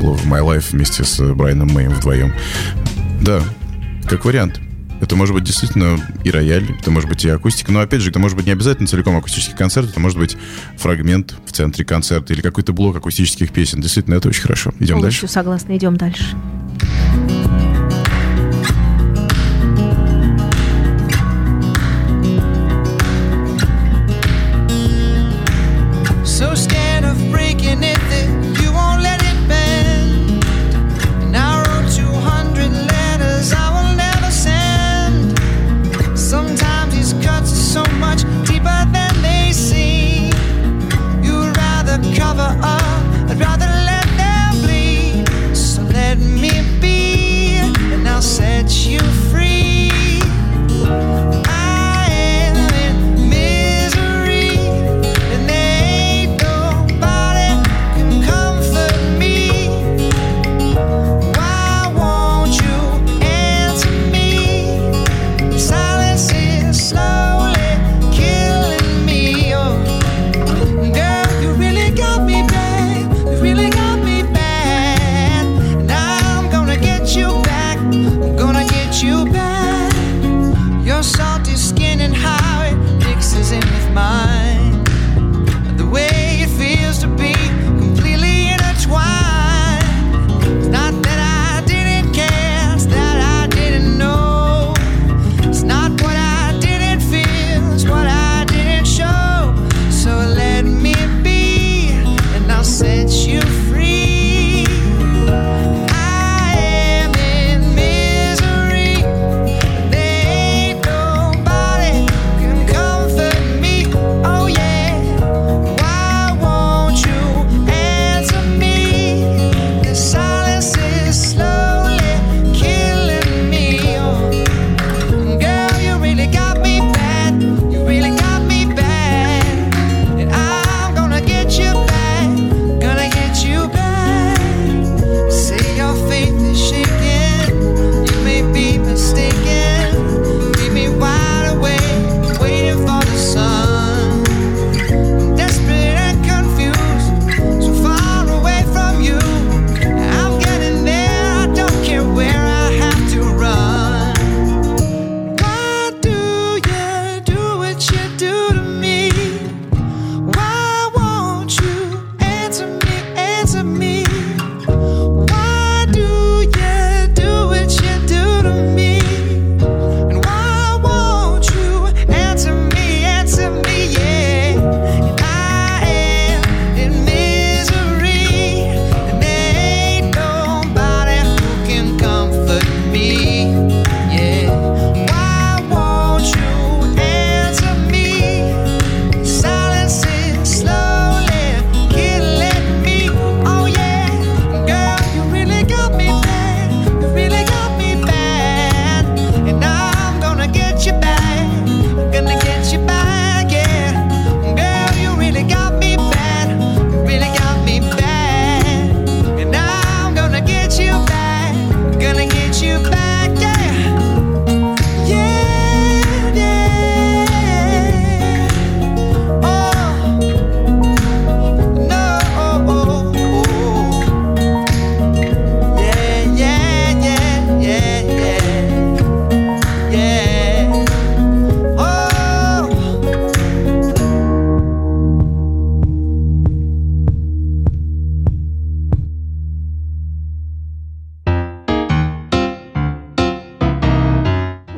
Love 0.00 0.24
My 0.26 0.40
Life 0.40 0.66
вместе 0.70 1.04
с 1.04 1.20
Брайаном 1.34 1.68
Мэем 1.68 1.90
вдвоем. 1.90 2.34
Да, 3.22 3.42
как 4.08 4.24
вариант. 4.24 4.60
Это 5.00 5.14
может 5.14 5.32
быть 5.32 5.44
действительно 5.44 5.96
и 6.24 6.30
рояль, 6.30 6.66
это 6.80 6.90
может 6.90 7.08
быть 7.08 7.24
и 7.24 7.28
акустика, 7.28 7.70
но 7.70 7.80
опять 7.80 8.00
же, 8.00 8.10
это 8.10 8.18
может 8.18 8.36
быть 8.36 8.46
не 8.46 8.52
обязательно 8.52 8.88
целиком 8.88 9.16
акустический 9.16 9.56
концерт, 9.56 9.90
это 9.90 10.00
может 10.00 10.18
быть 10.18 10.36
фрагмент 10.76 11.36
в 11.46 11.52
центре 11.52 11.84
концерта 11.84 12.32
или 12.32 12.40
какой-то 12.40 12.72
блок 12.72 12.96
акустических 12.96 13.52
песен. 13.52 13.80
Действительно, 13.80 14.14
это 14.14 14.28
очень 14.28 14.42
хорошо. 14.42 14.72
Идем 14.80 15.00
дальше. 15.00 15.20
Полностью 15.20 15.28
согласна. 15.28 15.76
Идем 15.76 15.96
дальше. 15.96 16.34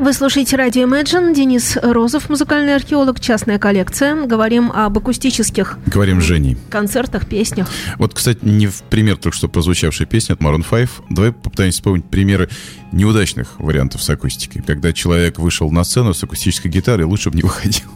Вы 0.00 0.14
слушаете 0.14 0.56
радио 0.56 0.84
Imagine. 0.84 1.34
Денис 1.34 1.76
Розов, 1.82 2.30
музыкальный 2.30 2.74
археолог, 2.74 3.20
частная 3.20 3.58
коллекция. 3.58 4.24
Говорим 4.24 4.72
об 4.72 4.96
акустических 4.96 5.76
Говорим 5.84 6.22
Женей. 6.22 6.56
концертах, 6.70 7.26
песнях. 7.28 7.68
Вот, 7.98 8.14
кстати, 8.14 8.38
не 8.40 8.66
в 8.66 8.82
пример 8.84 9.18
только 9.18 9.36
что 9.36 9.46
прозвучавшей 9.48 10.06
песни 10.06 10.32
от 10.32 10.40
Maroon 10.40 10.64
5. 10.68 10.88
Давай 11.10 11.32
попытаемся 11.32 11.76
вспомнить 11.76 12.06
примеры 12.06 12.48
неудачных 12.92 13.60
вариантов 13.60 14.02
с 14.02 14.08
акустикой. 14.08 14.62
Когда 14.62 14.94
человек 14.94 15.38
вышел 15.38 15.70
на 15.70 15.84
сцену 15.84 16.14
с 16.14 16.24
акустической 16.24 16.70
гитарой, 16.70 17.04
лучше 17.04 17.28
бы 17.28 17.36
не 17.36 17.42
выходил. 17.42 17.90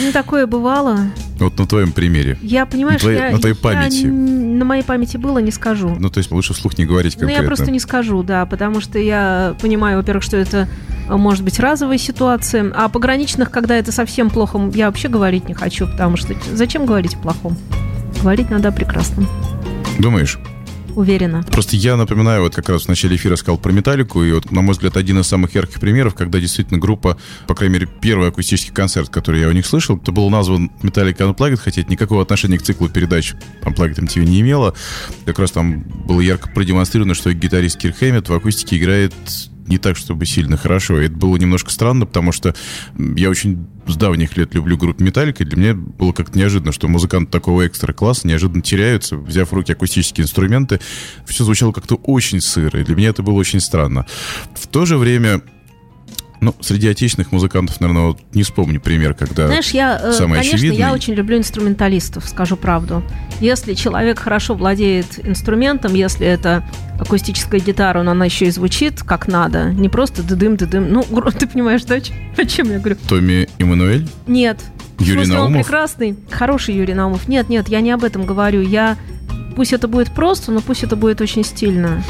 Ну, 0.00 0.12
такое 0.12 0.46
бывало. 0.46 0.98
Вот 1.38 1.58
на 1.58 1.66
твоем 1.66 1.92
примере. 1.92 2.38
Я, 2.42 2.66
твоей- 2.66 2.98
я, 3.18 3.30
на 3.32 3.38
твоей 3.38 3.54
я 3.56 3.60
памяти. 3.62 4.04
н- 4.06 4.58
на 4.58 4.64
моей 4.64 4.82
памяти 4.82 5.16
было, 5.16 5.38
не 5.38 5.50
скажу. 5.50 5.96
Ну, 5.98 6.08
то 6.08 6.18
есть 6.18 6.30
лучше 6.30 6.54
вслух 6.54 6.78
не 6.78 6.84
говорить 6.86 7.14
Ну, 7.16 7.20
конкретно. 7.20 7.42
я 7.42 7.46
просто 7.46 7.70
не 7.70 7.80
скажу, 7.80 8.22
да, 8.22 8.46
потому 8.46 8.80
что 8.80 8.98
я 8.98 9.56
понимаю, 9.60 9.96
во-первых, 9.98 10.22
что 10.22 10.36
это 10.36 10.68
а, 11.08 11.16
может 11.16 11.42
быть 11.42 11.58
разовая 11.58 11.98
ситуация, 11.98 12.72
а 12.74 12.88
пограничных, 12.88 13.50
когда 13.50 13.76
это 13.76 13.90
совсем 13.92 14.30
плохо, 14.30 14.70
я 14.74 14.86
вообще 14.86 15.08
говорить 15.08 15.48
не 15.48 15.54
хочу, 15.54 15.86
потому 15.86 16.16
что 16.16 16.34
зачем 16.52 16.86
говорить 16.86 17.14
о 17.14 17.18
плохом? 17.18 17.56
Говорить 18.20 18.50
надо 18.50 18.68
о 18.68 18.72
прекрасном, 18.72 19.26
Думаешь? 19.98 20.38
Уверена. 20.96 21.44
Просто 21.50 21.76
я 21.76 21.96
напоминаю, 21.96 22.42
вот 22.42 22.54
как 22.54 22.68
раз 22.68 22.84
в 22.84 22.88
начале 22.88 23.16
эфира 23.16 23.36
сказал 23.36 23.58
про 23.58 23.72
металлику, 23.72 24.22
и 24.22 24.32
вот, 24.32 24.50
на 24.50 24.62
мой 24.62 24.72
взгляд, 24.72 24.96
один 24.96 25.20
из 25.20 25.26
самых 25.26 25.54
ярких 25.54 25.80
примеров, 25.80 26.14
когда 26.14 26.40
действительно 26.40 26.78
группа, 26.78 27.18
по 27.46 27.54
крайней 27.54 27.74
мере, 27.74 27.88
первый 28.00 28.28
акустический 28.28 28.72
концерт, 28.72 29.08
который 29.08 29.40
я 29.40 29.48
у 29.48 29.52
них 29.52 29.66
слышал, 29.66 29.96
это 29.96 30.12
был 30.12 30.28
назван 30.30 30.70
Metallica 30.82 31.32
Unplugged, 31.32 31.56
хотя 31.56 31.82
это 31.82 31.90
никакого 31.90 32.22
отношения 32.22 32.58
к 32.58 32.62
циклу 32.62 32.88
передач 32.88 33.34
Unplugged 33.62 33.98
MTV 33.98 34.24
не 34.24 34.40
имело. 34.40 34.74
Как 35.24 35.38
раз 35.38 35.52
там 35.52 35.82
было 35.82 36.20
ярко 36.20 36.48
продемонстрировано, 36.48 37.14
что 37.14 37.32
гитарист 37.32 37.78
Кир 37.78 37.92
Хэммет 37.92 38.28
в 38.28 38.34
акустике 38.34 38.78
играет 38.78 39.14
не 39.66 39.78
так, 39.78 39.96
чтобы 39.96 40.26
сильно 40.26 40.56
хорошо. 40.56 41.00
И 41.00 41.06
это 41.06 41.14
было 41.14 41.36
немножко 41.36 41.70
странно, 41.70 42.06
потому 42.06 42.32
что 42.32 42.54
я 42.98 43.30
очень 43.30 43.66
с 43.86 43.96
давних 43.96 44.36
лет 44.36 44.54
люблю 44.54 44.76
группу 44.76 45.02
Металлика, 45.02 45.42
и 45.42 45.46
для 45.46 45.56
меня 45.56 45.74
было 45.74 46.12
как-то 46.12 46.38
неожиданно, 46.38 46.72
что 46.72 46.88
музыканты 46.88 47.30
такого 47.30 47.66
экстра 47.66 47.92
класса 47.92 48.28
неожиданно 48.28 48.62
теряются, 48.62 49.16
взяв 49.16 49.50
в 49.50 49.54
руки 49.54 49.72
акустические 49.72 50.24
инструменты. 50.24 50.80
Все 51.26 51.44
звучало 51.44 51.72
как-то 51.72 51.96
очень 51.96 52.40
сыро, 52.40 52.80
и 52.80 52.84
для 52.84 52.94
меня 52.94 53.08
это 53.08 53.22
было 53.22 53.34
очень 53.34 53.60
странно. 53.60 54.06
В 54.54 54.66
то 54.66 54.84
же 54.84 54.96
время 54.96 55.42
ну, 56.42 56.56
среди 56.60 56.88
отечественных 56.88 57.30
музыкантов, 57.30 57.80
наверное, 57.80 58.08
вот 58.08 58.18
не 58.34 58.42
вспомню 58.42 58.80
пример, 58.80 59.14
когда... 59.14 59.46
Знаешь, 59.46 59.70
я, 59.70 59.98
э, 60.02 60.12
самый 60.12 60.38
конечно, 60.38 60.56
очевидный. 60.56 60.76
я 60.76 60.92
очень 60.92 61.14
люблю 61.14 61.38
инструменталистов, 61.38 62.28
скажу 62.28 62.56
правду. 62.56 63.04
Если 63.40 63.74
человек 63.74 64.18
хорошо 64.18 64.54
владеет 64.54 65.24
инструментом, 65.24 65.94
если 65.94 66.26
это 66.26 66.68
акустическая 66.98 67.60
гитара, 67.60 68.02
но 68.02 68.10
она 68.10 68.24
еще 68.24 68.46
и 68.46 68.50
звучит 68.50 69.04
как 69.04 69.28
надо, 69.28 69.72
не 69.72 69.88
просто 69.88 70.24
дыдым 70.24 70.56
дыдым. 70.56 70.92
Ну, 70.92 71.02
ты 71.38 71.46
понимаешь, 71.46 71.84
да, 71.84 71.94
о 71.94 72.00
чем- 72.00 72.70
я 72.72 72.80
говорю? 72.80 72.96
Томми 73.08 73.48
Эммануэль, 73.58 74.08
Нет. 74.26 74.58
В 74.98 75.02
Юрий 75.02 75.24
смысле, 75.24 75.34
он 75.34 75.40
Наумов? 75.52 75.66
прекрасный, 75.66 76.16
хороший 76.30 76.74
Юрий 76.74 76.94
Наумов. 76.94 77.28
Нет, 77.28 77.48
нет, 77.48 77.68
я 77.68 77.80
не 77.80 77.92
об 77.92 78.02
этом 78.02 78.26
говорю. 78.26 78.62
Я 78.62 78.96
пусть 79.54 79.72
это 79.72 79.86
будет 79.86 80.12
просто, 80.12 80.50
но 80.50 80.60
пусть 80.60 80.82
это 80.82 80.96
будет 80.96 81.20
очень 81.20 81.44
стильно. 81.44 82.02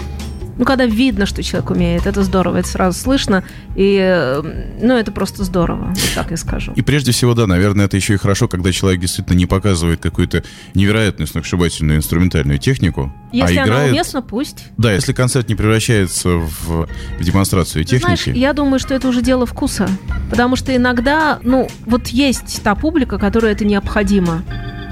Ну, 0.59 0.65
когда 0.65 0.85
видно, 0.87 1.27
что 1.27 1.43
человек 1.43 1.71
умеет, 1.71 2.07
это 2.07 2.23
здорово, 2.23 2.59
это 2.59 2.69
сразу 2.69 2.99
слышно, 2.99 3.45
и, 3.75 3.99
э, 4.01 4.43
ну, 4.81 4.97
это 4.97 5.11
просто 5.13 5.45
здорово, 5.45 5.89
вот 5.89 6.13
так 6.15 6.31
я 6.31 6.37
скажу. 6.37 6.73
И 6.77 6.83
прежде 6.83 7.13
всего, 7.13 7.35
да, 7.35 7.47
наверное, 7.47 7.87
это 7.87 7.97
еще 7.97 8.15
и 8.15 8.17
хорошо, 8.17 8.49
когда 8.49 8.71
человек 8.73 9.01
действительно 9.01 9.37
не 9.37 9.47
показывает 9.47 10.01
какую-то 10.01 10.45
невероятную 10.75 11.27
сногсшибательную 11.27 11.99
инструментальную 11.99 12.59
технику, 12.59 13.13
Если 13.33 13.57
а 13.57 13.63
она 13.63 13.73
играет... 13.73 13.93
уместна, 13.93 14.23
пусть. 14.23 14.67
Да, 14.77 14.93
если 14.93 15.13
концерт 15.13 15.49
не 15.49 15.55
превращается 15.55 16.29
в, 16.29 16.87
в 17.19 17.25
демонстрацию 17.25 17.85
техники. 17.85 18.05
Знаешь, 18.05 18.27
я 18.27 18.53
думаю, 18.53 18.79
что 18.79 18.95
это 18.95 19.09
уже 19.09 19.23
дело 19.23 19.47
вкуса. 19.47 19.89
Потому 20.31 20.57
что 20.57 20.75
иногда, 20.75 21.39
ну, 21.43 21.69
вот 21.87 22.09
есть 22.09 22.63
та 22.63 22.75
публика, 22.75 23.19
которой 23.19 23.53
это 23.53 23.65
необходимо. 23.65 24.43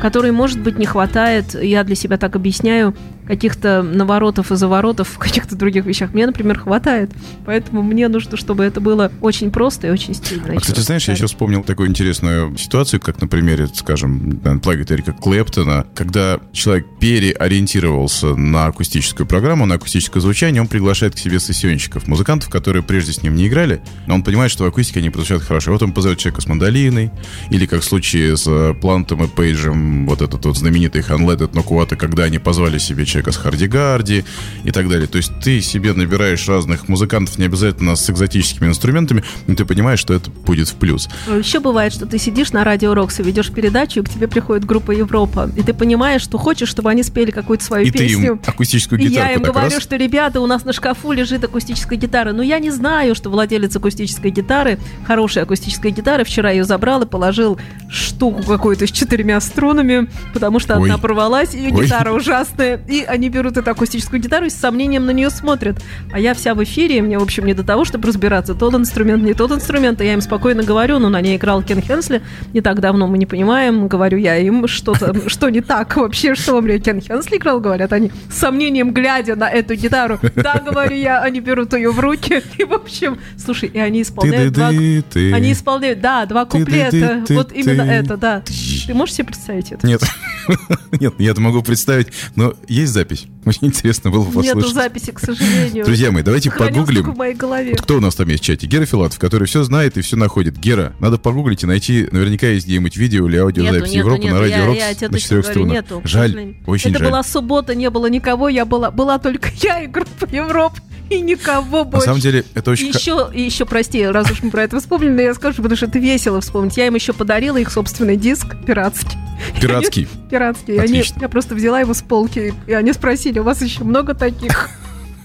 Которой, 0.00 0.32
может 0.32 0.60
быть, 0.60 0.78
не 0.78 0.86
хватает, 0.86 1.54
я 1.62 1.84
для 1.84 1.94
себя 1.94 2.16
так 2.16 2.34
объясняю, 2.34 2.94
каких-то 3.30 3.82
наворотов 3.84 4.50
и 4.50 4.56
заворотов 4.56 5.06
в 5.06 5.18
каких-то 5.18 5.54
других 5.54 5.84
вещах. 5.84 6.12
Мне, 6.12 6.26
например, 6.26 6.58
хватает. 6.58 7.12
Поэтому 7.46 7.80
мне 7.80 8.08
нужно, 8.08 8.36
чтобы 8.36 8.64
это 8.64 8.80
было 8.80 9.12
очень 9.20 9.52
просто 9.52 9.86
и 9.86 9.90
очень 9.90 10.14
стильно. 10.14 10.52
А, 10.52 10.56
кстати, 10.56 10.78
раз 10.78 10.86
знаешь, 10.86 11.06
я 11.06 11.14
сейчас 11.14 11.30
вспомнил 11.30 11.62
такую 11.62 11.90
интересную 11.90 12.58
ситуацию, 12.58 13.00
как 13.00 13.20
на 13.20 13.28
примере, 13.28 13.68
скажем, 13.72 14.40
Unplugged 14.42 14.92
Эрика 14.92 15.12
Клэптона, 15.12 15.86
когда 15.94 16.40
человек 16.52 16.86
переориентировался 16.98 18.34
на 18.34 18.66
акустическую 18.66 19.28
программу, 19.28 19.64
на 19.64 19.76
акустическое 19.76 20.20
звучание, 20.20 20.60
он 20.60 20.66
приглашает 20.66 21.14
к 21.14 21.18
себе 21.18 21.38
сессионщиков, 21.38 22.08
музыкантов, 22.08 22.48
которые 22.48 22.82
прежде 22.82 23.12
с 23.12 23.22
ним 23.22 23.36
не 23.36 23.46
играли, 23.46 23.80
но 24.08 24.16
он 24.16 24.24
понимает, 24.24 24.50
что 24.50 24.64
в 24.64 24.66
акустике 24.66 24.98
они 24.98 25.10
прозвучат 25.10 25.42
хорошо. 25.42 25.70
Вот 25.70 25.84
он 25.84 25.92
позовет 25.92 26.18
человека 26.18 26.40
с 26.40 26.48
мандолиной, 26.48 27.12
или 27.50 27.66
как 27.66 27.82
в 27.82 27.84
случае 27.84 28.36
с 28.36 28.74
Плантом 28.80 29.22
и 29.22 29.28
Пейджем, 29.28 30.08
вот 30.08 30.20
этот 30.20 30.44
вот 30.46 30.56
знаменитый 30.56 31.02
Unletted 31.02 31.54
Нокуата, 31.54 31.94
когда 31.94 32.24
они 32.24 32.40
позвали 32.40 32.78
себе 32.78 33.06
человека 33.06 33.19
с 33.28 33.36
Харди-Гарди 33.36 34.24
и 34.64 34.70
так 34.70 34.88
далее. 34.88 35.06
То 35.06 35.18
есть 35.18 35.32
ты 35.42 35.60
себе 35.60 35.92
набираешь 35.92 36.48
разных 36.48 36.88
музыкантов, 36.88 37.38
не 37.38 37.44
обязательно 37.46 37.96
с 37.96 38.08
экзотическими 38.10 38.68
инструментами, 38.68 39.22
но 39.46 39.54
ты 39.54 39.64
понимаешь, 39.64 39.98
что 40.00 40.14
это 40.14 40.30
будет 40.30 40.68
в 40.68 40.74
плюс. 40.76 41.08
Еще 41.28 41.60
бывает, 41.60 41.92
что 41.92 42.06
ты 42.06 42.18
сидишь 42.18 42.52
на 42.52 42.64
радио 42.64 42.94
Рокс 42.94 43.20
и 43.20 43.22
ведешь 43.22 43.50
передачу, 43.50 44.00
и 44.00 44.02
к 44.02 44.08
тебе 44.08 44.28
приходит 44.28 44.64
группа 44.64 44.92
Европа, 44.92 45.50
и 45.56 45.62
ты 45.62 45.74
понимаешь, 45.74 46.22
что 46.22 46.38
хочешь, 46.38 46.68
чтобы 46.68 46.90
они 46.90 47.02
спели 47.02 47.30
какую-то 47.30 47.64
свою 47.64 47.86
И 47.86 47.90
ты 47.90 47.98
песню. 47.98 48.26
им 48.32 48.40
акустическую 48.46 49.00
И 49.00 49.08
гитарку 49.08 49.28
я 49.28 49.34
им 49.36 49.42
говорю, 49.42 49.74
раз. 49.74 49.82
что, 49.82 49.96
ребята, 49.96 50.40
у 50.40 50.46
нас 50.46 50.64
на 50.64 50.72
шкафу 50.72 51.12
лежит 51.12 51.44
акустическая 51.44 51.98
гитара. 51.98 52.32
Но 52.32 52.42
я 52.42 52.58
не 52.58 52.70
знаю, 52.70 53.14
что 53.14 53.30
владелец 53.30 53.74
акустической 53.76 54.30
гитары, 54.30 54.78
хорошей 55.06 55.42
акустической 55.42 55.90
гитары, 55.90 56.24
вчера 56.24 56.50
ее 56.50 56.64
забрал 56.64 57.02
и 57.02 57.06
положил 57.06 57.58
штуку 57.90 58.42
какую-то 58.42 58.86
с 58.86 58.90
четырьмя 58.90 59.40
струнами, 59.40 60.08
потому 60.32 60.60
что 60.60 60.76
Ой. 60.76 60.82
одна 60.90 60.98
порвалась, 60.98 61.54
и 61.54 61.70
Ой. 61.72 61.84
гитара 61.84 62.12
ужасная. 62.12 62.80
И 62.88 62.99
они 63.04 63.28
берут 63.28 63.56
эту 63.56 63.70
акустическую 63.70 64.20
гитару 64.20 64.46
и 64.46 64.50
с 64.50 64.54
сомнением 64.54 65.06
на 65.06 65.10
нее 65.10 65.30
смотрят. 65.30 65.82
А 66.12 66.18
я 66.18 66.34
вся 66.34 66.54
в 66.54 66.62
эфире, 66.64 66.98
и 66.98 67.00
мне, 67.00 67.18
в 67.18 67.22
общем, 67.22 67.46
не 67.46 67.54
до 67.54 67.64
того, 67.64 67.84
чтобы 67.84 68.08
разбираться, 68.08 68.54
тот 68.54 68.74
инструмент, 68.74 69.22
не 69.22 69.34
тот 69.34 69.52
инструмент. 69.52 70.00
И 70.00 70.04
я 70.04 70.14
им 70.14 70.20
спокойно 70.20 70.62
говорю, 70.62 70.98
ну, 70.98 71.08
на 71.08 71.20
ней 71.20 71.36
играл 71.36 71.62
Кен 71.62 71.80
Хенсли 71.80 72.22
не 72.52 72.60
так 72.60 72.80
давно, 72.80 73.06
мы 73.06 73.18
не 73.18 73.26
понимаем. 73.26 73.88
Говорю 73.88 74.18
я 74.18 74.36
им, 74.36 74.66
что-то, 74.66 75.14
что 75.28 75.48
не 75.48 75.60
так 75.60 75.96
вообще, 75.96 76.34
что 76.34 76.54
вам, 76.54 76.64
блядь, 76.64 76.84
Кен 76.84 77.00
Хенсли 77.00 77.36
играл, 77.36 77.60
говорят 77.60 77.92
они, 77.92 78.10
с 78.30 78.38
сомнением 78.38 78.92
глядя 78.92 79.36
на 79.36 79.48
эту 79.48 79.74
гитару. 79.74 80.18
Да, 80.34 80.62
говорю 80.64 80.96
я, 80.96 81.20
они 81.20 81.40
берут 81.40 81.72
ее 81.72 81.90
в 81.90 82.00
руки. 82.00 82.42
И, 82.58 82.64
в 82.64 82.72
общем, 82.72 83.18
слушай, 83.36 83.70
и 83.72 83.78
они 83.78 84.02
исполняют 84.02 84.52
два... 84.52 84.68
Они 84.68 85.52
исполняют, 85.52 86.00
да, 86.00 86.26
два 86.26 86.44
куплета. 86.44 87.24
Вот 87.28 87.52
именно 87.52 87.82
это, 87.82 88.16
да. 88.16 88.42
Ты 88.86 88.94
можешь 88.94 89.14
себе 89.14 89.26
представить 89.26 89.72
это? 89.72 89.86
Нет. 89.86 90.02
Нет, 91.00 91.14
я 91.18 91.30
это 91.30 91.40
могу 91.40 91.62
представить, 91.62 92.08
но 92.34 92.54
есть 92.68 92.89
запись. 92.90 93.24
Очень 93.44 93.68
интересно 93.68 94.10
было 94.10 94.24
Нету 94.24 94.40
послушать. 94.42 94.74
записи, 94.74 95.12
к 95.12 95.20
сожалению. 95.20 95.84
Друзья 95.84 96.10
мои, 96.10 96.22
давайте 96.22 96.50
погуглим. 96.50 97.12
в 97.12 97.16
моей 97.16 97.34
голове. 97.34 97.70
Вот 97.72 97.82
кто 97.82 97.96
у 97.96 98.00
нас 98.00 98.14
там 98.14 98.28
есть 98.28 98.42
в 98.42 98.46
чате? 98.46 98.66
Гера 98.66 98.84
Филатов, 98.84 99.18
который 99.18 99.46
все 99.46 99.62
знает 99.62 99.96
и 99.96 100.00
все 100.02 100.16
находит. 100.16 100.58
Гера, 100.58 100.92
надо 101.00 101.18
погуглить 101.18 101.62
и 101.62 101.66
найти, 101.66 102.08
наверняка 102.10 102.48
есть 102.48 102.66
где-нибудь 102.66 102.96
видео 102.96 103.26
или 103.28 103.36
аудиозапись 103.38 103.92
Европы 103.92 104.28
на 104.28 104.38
радио 104.40 104.66
Рокс 104.66 105.00
на 105.08 105.18
четырех 105.18 105.46
струнах. 105.46 105.72
нету. 105.72 106.00
Жаль, 106.04 106.56
очень 106.66 106.90
Это 106.90 106.98
жаль. 107.00 107.08
была 107.08 107.22
суббота, 107.22 107.74
не 107.74 107.90
было 107.90 108.06
никого, 108.06 108.48
я 108.48 108.64
была, 108.64 108.90
была 108.90 109.18
только 109.18 109.50
я 109.62 109.82
и 109.82 109.86
группа 109.86 110.26
Европ, 110.30 110.72
и 111.08 111.20
никого 111.20 111.84
больше. 111.84 111.98
На 112.06 112.12
самом 112.12 112.20
деле, 112.20 112.44
это 112.54 112.70
очень... 112.70 112.86
И 112.86 112.90
еще, 112.90 113.28
и 113.34 113.42
еще, 113.42 113.66
прости, 113.66 114.06
раз 114.06 114.30
уж 114.30 114.42
мы 114.42 114.50
про 114.50 114.62
это 114.62 114.78
вспомнили, 114.78 115.10
но 115.10 115.20
я 115.22 115.34
скажу, 115.34 115.56
потому 115.56 115.76
что 115.76 115.86
это 115.86 115.98
весело 115.98 116.40
вспомнить. 116.40 116.76
Я 116.76 116.86
им 116.86 116.94
еще 116.94 117.12
подарила 117.12 117.56
их 117.56 117.70
собственный 117.72 118.16
диск 118.16 118.46
пиратский. 118.64 119.18
Пиратский. 119.60 120.06
Пиратский. 120.30 120.74
И 120.74 120.78
они, 120.78 121.00
Отлично. 121.00 121.18
я 121.22 121.28
просто 121.28 121.56
взяла 121.56 121.80
его 121.80 121.94
с 121.94 122.02
полки, 122.02 122.54
и 122.66 122.72
они 122.80 122.92
спросили, 122.92 123.38
у 123.38 123.44
вас 123.44 123.62
еще 123.62 123.84
много 123.84 124.14
таких? 124.14 124.68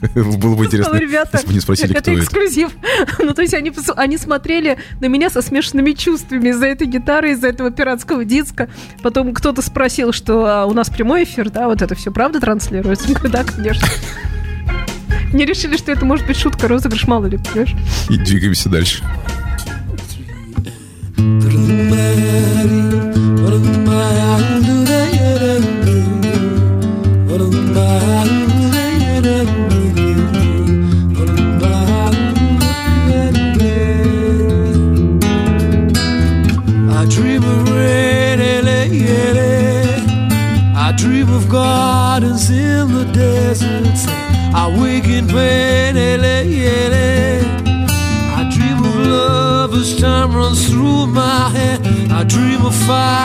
Было 0.13 0.55
бы 0.55 0.65
интересно, 0.65 0.93
Сказала, 0.93 0.97
ребята, 0.97 1.29
если 1.33 1.47
бы 1.47 1.53
не 1.53 1.59
спросили, 1.59 1.91
это 1.91 2.01
кто 2.01 2.11
это. 2.11 2.21
эксклюзив. 2.21 2.69
ну, 3.19 3.33
то 3.33 3.41
есть 3.41 3.53
они, 3.53 3.71
они 3.95 4.17
смотрели 4.17 4.77
на 4.99 5.05
меня 5.07 5.29
со 5.29 5.41
смешанными 5.41 5.91
чувствами 5.93 6.49
из-за 6.49 6.67
этой 6.67 6.87
гитары, 6.87 7.31
из-за 7.31 7.47
этого 7.47 7.71
пиратского 7.71 8.25
диска. 8.25 8.69
Потом 9.01 9.33
кто-то 9.33 9.61
спросил, 9.61 10.11
что 10.11 10.45
а, 10.45 10.65
у 10.65 10.73
нас 10.73 10.89
прямой 10.89 11.23
эфир, 11.23 11.49
да, 11.49 11.67
вот 11.67 11.81
это 11.81 11.95
все 11.95 12.11
правда 12.11 12.39
транслируется? 12.39 13.07
Да, 13.35 13.43
конечно. 13.43 13.87
Не 15.33 15.45
решили, 15.45 15.75
что 15.77 15.91
это 15.91 16.05
может 16.05 16.25
быть 16.27 16.37
шутка, 16.37 16.67
розыгрыш, 16.67 17.07
мало 17.07 17.25
ли, 17.25 17.37
понимаешь? 17.37 17.73
И 18.09 18.17
двигаемся 18.17 18.69
дальше. 18.69 19.03
Gardens 41.55 42.49
in 42.49 42.91
the 42.93 43.05
deserts. 43.13 44.07
I 44.61 44.65
wake 44.79 45.07
in 45.07 45.27
pain, 45.27 45.95
ele. 45.97 46.35
I 48.39 48.41
dream 48.55 48.79
of 48.89 48.95
love 48.95 49.73
time 49.99 50.35
runs 50.35 50.69
through 50.69 51.07
my 51.07 51.49
head. 51.49 51.79
I 52.11 52.23
dream 52.23 52.65
of 52.65 52.75
fire. 52.87 53.15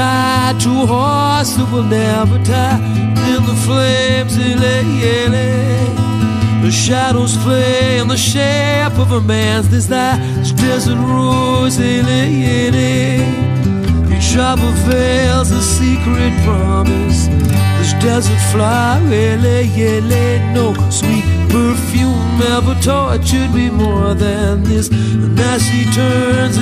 Tied 0.00 0.56
to 0.60 0.70
a 0.70 0.86
horse 0.86 1.52
that 1.56 1.68
will 1.70 1.82
never 1.82 2.38
die. 2.38 2.80
In 3.32 3.44
the 3.44 3.56
flames, 3.66 4.34
ele, 4.38 4.76
ele. 5.20 5.48
The 6.62 6.70
shadows 6.70 7.36
play 7.44 7.98
in 7.98 8.08
the 8.08 8.16
shape 8.16 8.96
of 8.98 9.12
a 9.12 9.20
man's 9.20 9.68
desire. 9.68 10.16
This 10.38 10.52
desert 10.52 10.96
rose, 10.96 11.78
each 14.16 14.36
other 14.38 14.72
veils 14.88 15.50
a 15.50 15.60
secret 15.60 16.32
promise. 16.46 17.26
This 17.76 17.92
desert 18.00 18.40
flower, 18.52 19.02
no 20.56 20.72
sweet 20.88 21.26
perfume 21.50 22.40
ever 22.56 22.74
tortured 22.80 23.52
me 23.52 23.68
more 23.68 24.14
than 24.14 24.62
this. 24.62 24.88
And 24.88 25.38
as 25.38 25.60
she 25.62 25.84
turns, 25.92 26.56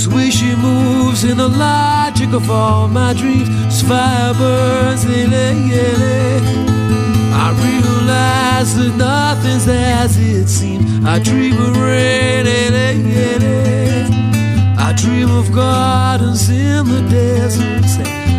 this 0.00 0.14
way 0.14 0.30
she 0.30 0.54
moves 0.56 1.24
in 1.24 1.36
the 1.36 1.48
logic 1.48 2.32
of 2.32 2.50
all 2.50 2.88
my 2.88 3.12
dreams. 3.12 3.50
This 3.66 3.82
fire 3.82 4.32
burns, 4.32 5.04
I 5.04 5.08
realize 7.64 8.74
that 8.76 8.94
nothing's 8.96 9.68
as 9.68 10.16
it 10.16 10.48
seems. 10.48 11.04
I 11.04 11.18
dream 11.18 11.60
of 11.60 11.76
rain, 11.76 12.46
I 14.78 14.94
dream 14.96 15.30
of 15.30 15.52
gardens 15.52 16.48
in 16.48 16.86
the 16.86 17.02
desert. 17.10 17.84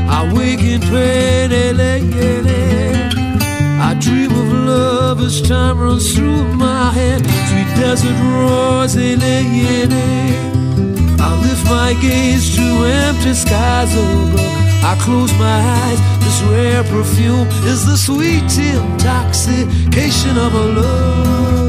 I 0.09 0.33
wake 0.33 0.61
in 0.61 0.81
pain, 0.81 1.51
I 3.79 3.93
dream 3.99 4.31
of 4.31 4.51
love 4.51 5.21
as 5.21 5.41
time 5.43 5.79
runs 5.79 6.11
through 6.15 6.53
my 6.55 6.91
head. 6.91 7.21
Sweet 7.21 7.69
desert 7.75 8.17
rose, 8.19 8.97
I 8.97 10.50
lift 11.41 11.65
my 11.65 11.93
gaze 12.01 12.55
to 12.55 12.65
empty 12.85 13.33
skies 13.33 13.91
oh 13.95 14.27
above. 14.27 14.83
I 14.83 14.95
close 14.99 15.31
my 15.33 15.59
eyes. 15.83 15.99
This 16.23 16.41
rare 16.43 16.83
perfume 16.83 17.47
is 17.71 17.85
the 17.85 17.97
sweet 17.97 18.51
intoxication 18.57 20.37
of 20.37 20.53
a 20.53 20.65
love. 20.79 21.60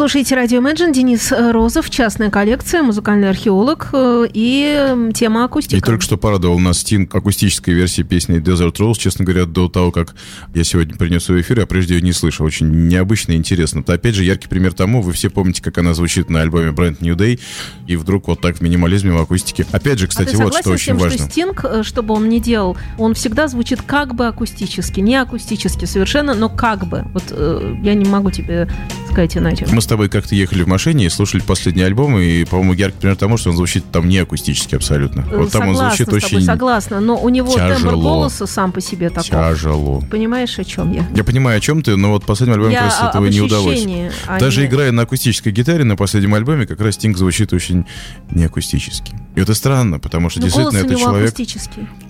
Слушаете 0.00 0.34
радио 0.34 0.62
Imagine, 0.62 0.94
Денис 0.94 1.30
э, 1.30 1.50
Розов, 1.50 1.90
частная 1.90 2.30
коллекция, 2.30 2.82
музыкальный 2.82 3.28
археолог 3.28 3.90
э, 3.92 4.28
и 4.32 5.12
тема 5.14 5.44
акустика. 5.44 5.76
И 5.76 5.80
только 5.82 6.02
что 6.02 6.16
порадовал 6.16 6.58
нас 6.58 6.78
Стинг 6.78 7.14
акустической 7.14 7.74
версии 7.74 8.00
песни 8.00 8.40
Desert 8.40 8.76
Rose, 8.76 8.94
честно 8.94 9.26
говоря, 9.26 9.44
до 9.44 9.68
того, 9.68 9.92
как 9.92 10.14
я 10.54 10.64
сегодня 10.64 10.96
принес 10.96 11.28
ее 11.28 11.36
в 11.36 11.40
эфир, 11.42 11.60
я 11.60 11.66
прежде 11.66 11.96
ее 11.96 12.00
не 12.00 12.14
слышал. 12.14 12.46
Очень 12.46 12.88
необычно 12.88 13.32
и 13.32 13.36
интересно. 13.36 13.82
То, 13.82 13.92
опять 13.92 14.14
же, 14.14 14.24
яркий 14.24 14.48
пример 14.48 14.72
тому, 14.72 15.02
вы 15.02 15.12
все 15.12 15.28
помните, 15.28 15.62
как 15.62 15.76
она 15.76 15.92
звучит 15.92 16.30
на 16.30 16.40
альбоме 16.40 16.70
Brand 16.70 16.96
New 17.00 17.14
Day, 17.14 17.38
и 17.86 17.96
вдруг 17.96 18.28
вот 18.28 18.40
так 18.40 18.56
в 18.56 18.60
минимализме, 18.62 19.12
в 19.12 19.20
акустике. 19.20 19.66
Опять 19.70 19.98
же, 19.98 20.06
кстати, 20.06 20.34
а 20.34 20.38
вот 20.38 20.54
что 20.54 20.62
с 20.62 20.64
тем, 20.64 20.72
очень 20.72 20.94
важно. 20.94 21.18
что 21.18 21.30
Стинг, 21.30 21.62
э, 21.62 21.82
что 21.82 22.02
бы 22.02 22.14
он 22.14 22.30
ни 22.30 22.38
делал, 22.38 22.78
он 22.96 23.12
всегда 23.12 23.48
звучит 23.48 23.82
как 23.82 24.14
бы 24.14 24.28
акустически, 24.28 25.00
не 25.00 25.16
акустически 25.16 25.84
совершенно, 25.84 26.32
но 26.32 26.48
как 26.48 26.86
бы. 26.86 27.04
Вот 27.12 27.24
э, 27.32 27.76
я 27.82 27.92
не 27.92 28.08
могу 28.08 28.30
тебе 28.30 28.66
сказать 29.10 29.36
иначе. 29.36 29.66
Мы 29.70 29.82
с 29.82 29.89
тобой 29.90 30.08
как-то 30.08 30.34
ехали 30.34 30.62
в 30.62 30.68
машине 30.68 31.06
и 31.06 31.08
слушали 31.10 31.42
последний 31.42 31.82
альбом, 31.82 32.18
и, 32.18 32.44
по-моему, 32.44 32.72
яркий 32.72 32.98
пример 32.98 33.16
тому, 33.16 33.36
что 33.36 33.50
он 33.50 33.56
звучит 33.56 33.84
там 33.92 34.08
не 34.08 34.18
акустически 34.18 34.74
абсолютно. 34.74 35.22
Вот 35.30 35.52
там 35.52 35.68
он 35.68 35.76
звучит 35.76 36.06
с 36.08 36.10
тобой, 36.10 36.16
очень 36.18 36.42
согласна, 36.42 37.00
но 37.00 37.16
у 37.20 37.28
него 37.28 37.54
тембр 37.54 37.76
тяжело. 37.76 38.02
голоса 38.02 38.46
сам 38.46 38.72
по 38.72 38.80
себе 38.80 39.10
такой. 39.10 39.24
тяжело. 39.54 40.02
Понимаешь, 40.10 40.58
о 40.58 40.64
чем 40.64 40.92
я? 40.92 41.06
Я 41.14 41.24
понимаю, 41.24 41.58
о 41.58 41.60
чем 41.60 41.82
ты, 41.82 41.96
но 41.96 42.10
вот 42.10 42.22
в 42.24 42.26
последнем 42.26 42.54
альбоме 42.54 42.72
Я 42.72 42.78
как 42.80 42.88
раз 42.90 43.00
о- 43.02 43.08
этого 43.10 43.26
не 43.26 43.40
удалось. 43.40 43.86
а 44.26 44.38
Даже 44.40 44.62
не- 44.62 44.66
играя 44.66 44.92
на 44.92 45.02
акустической 45.02 45.52
гитаре 45.52 45.84
на 45.84 45.96
последнем 45.96 46.34
альбоме, 46.34 46.66
как 46.66 46.80
раз 46.80 46.94
Стинг 46.94 47.16
звучит 47.18 47.52
очень 47.52 47.84
не 48.30 48.44
акустически. 48.44 49.14
И 49.36 49.40
это 49.40 49.54
странно, 49.54 49.98
потому 49.98 50.30
что 50.30 50.40
Ну, 50.40 50.46
действительно 50.46 50.78
это 50.78 50.96
человек... 50.96 51.34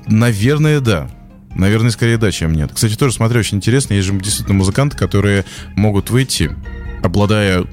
Наверное, 0.06 0.80
да. 0.80 1.10
Наверное, 1.54 1.90
скорее 1.90 2.16
да, 2.16 2.30
чем 2.30 2.52
нет. 2.52 2.70
Кстати, 2.72 2.94
тоже 2.96 3.14
смотрю, 3.14 3.40
очень 3.40 3.56
интересно. 3.56 3.94
Есть 3.94 4.06
же 4.06 4.14
действительно 4.14 4.56
музыканты, 4.56 4.96
которые 4.96 5.44
могут 5.74 6.10
выйти, 6.10 6.52
обладая 7.02 7.64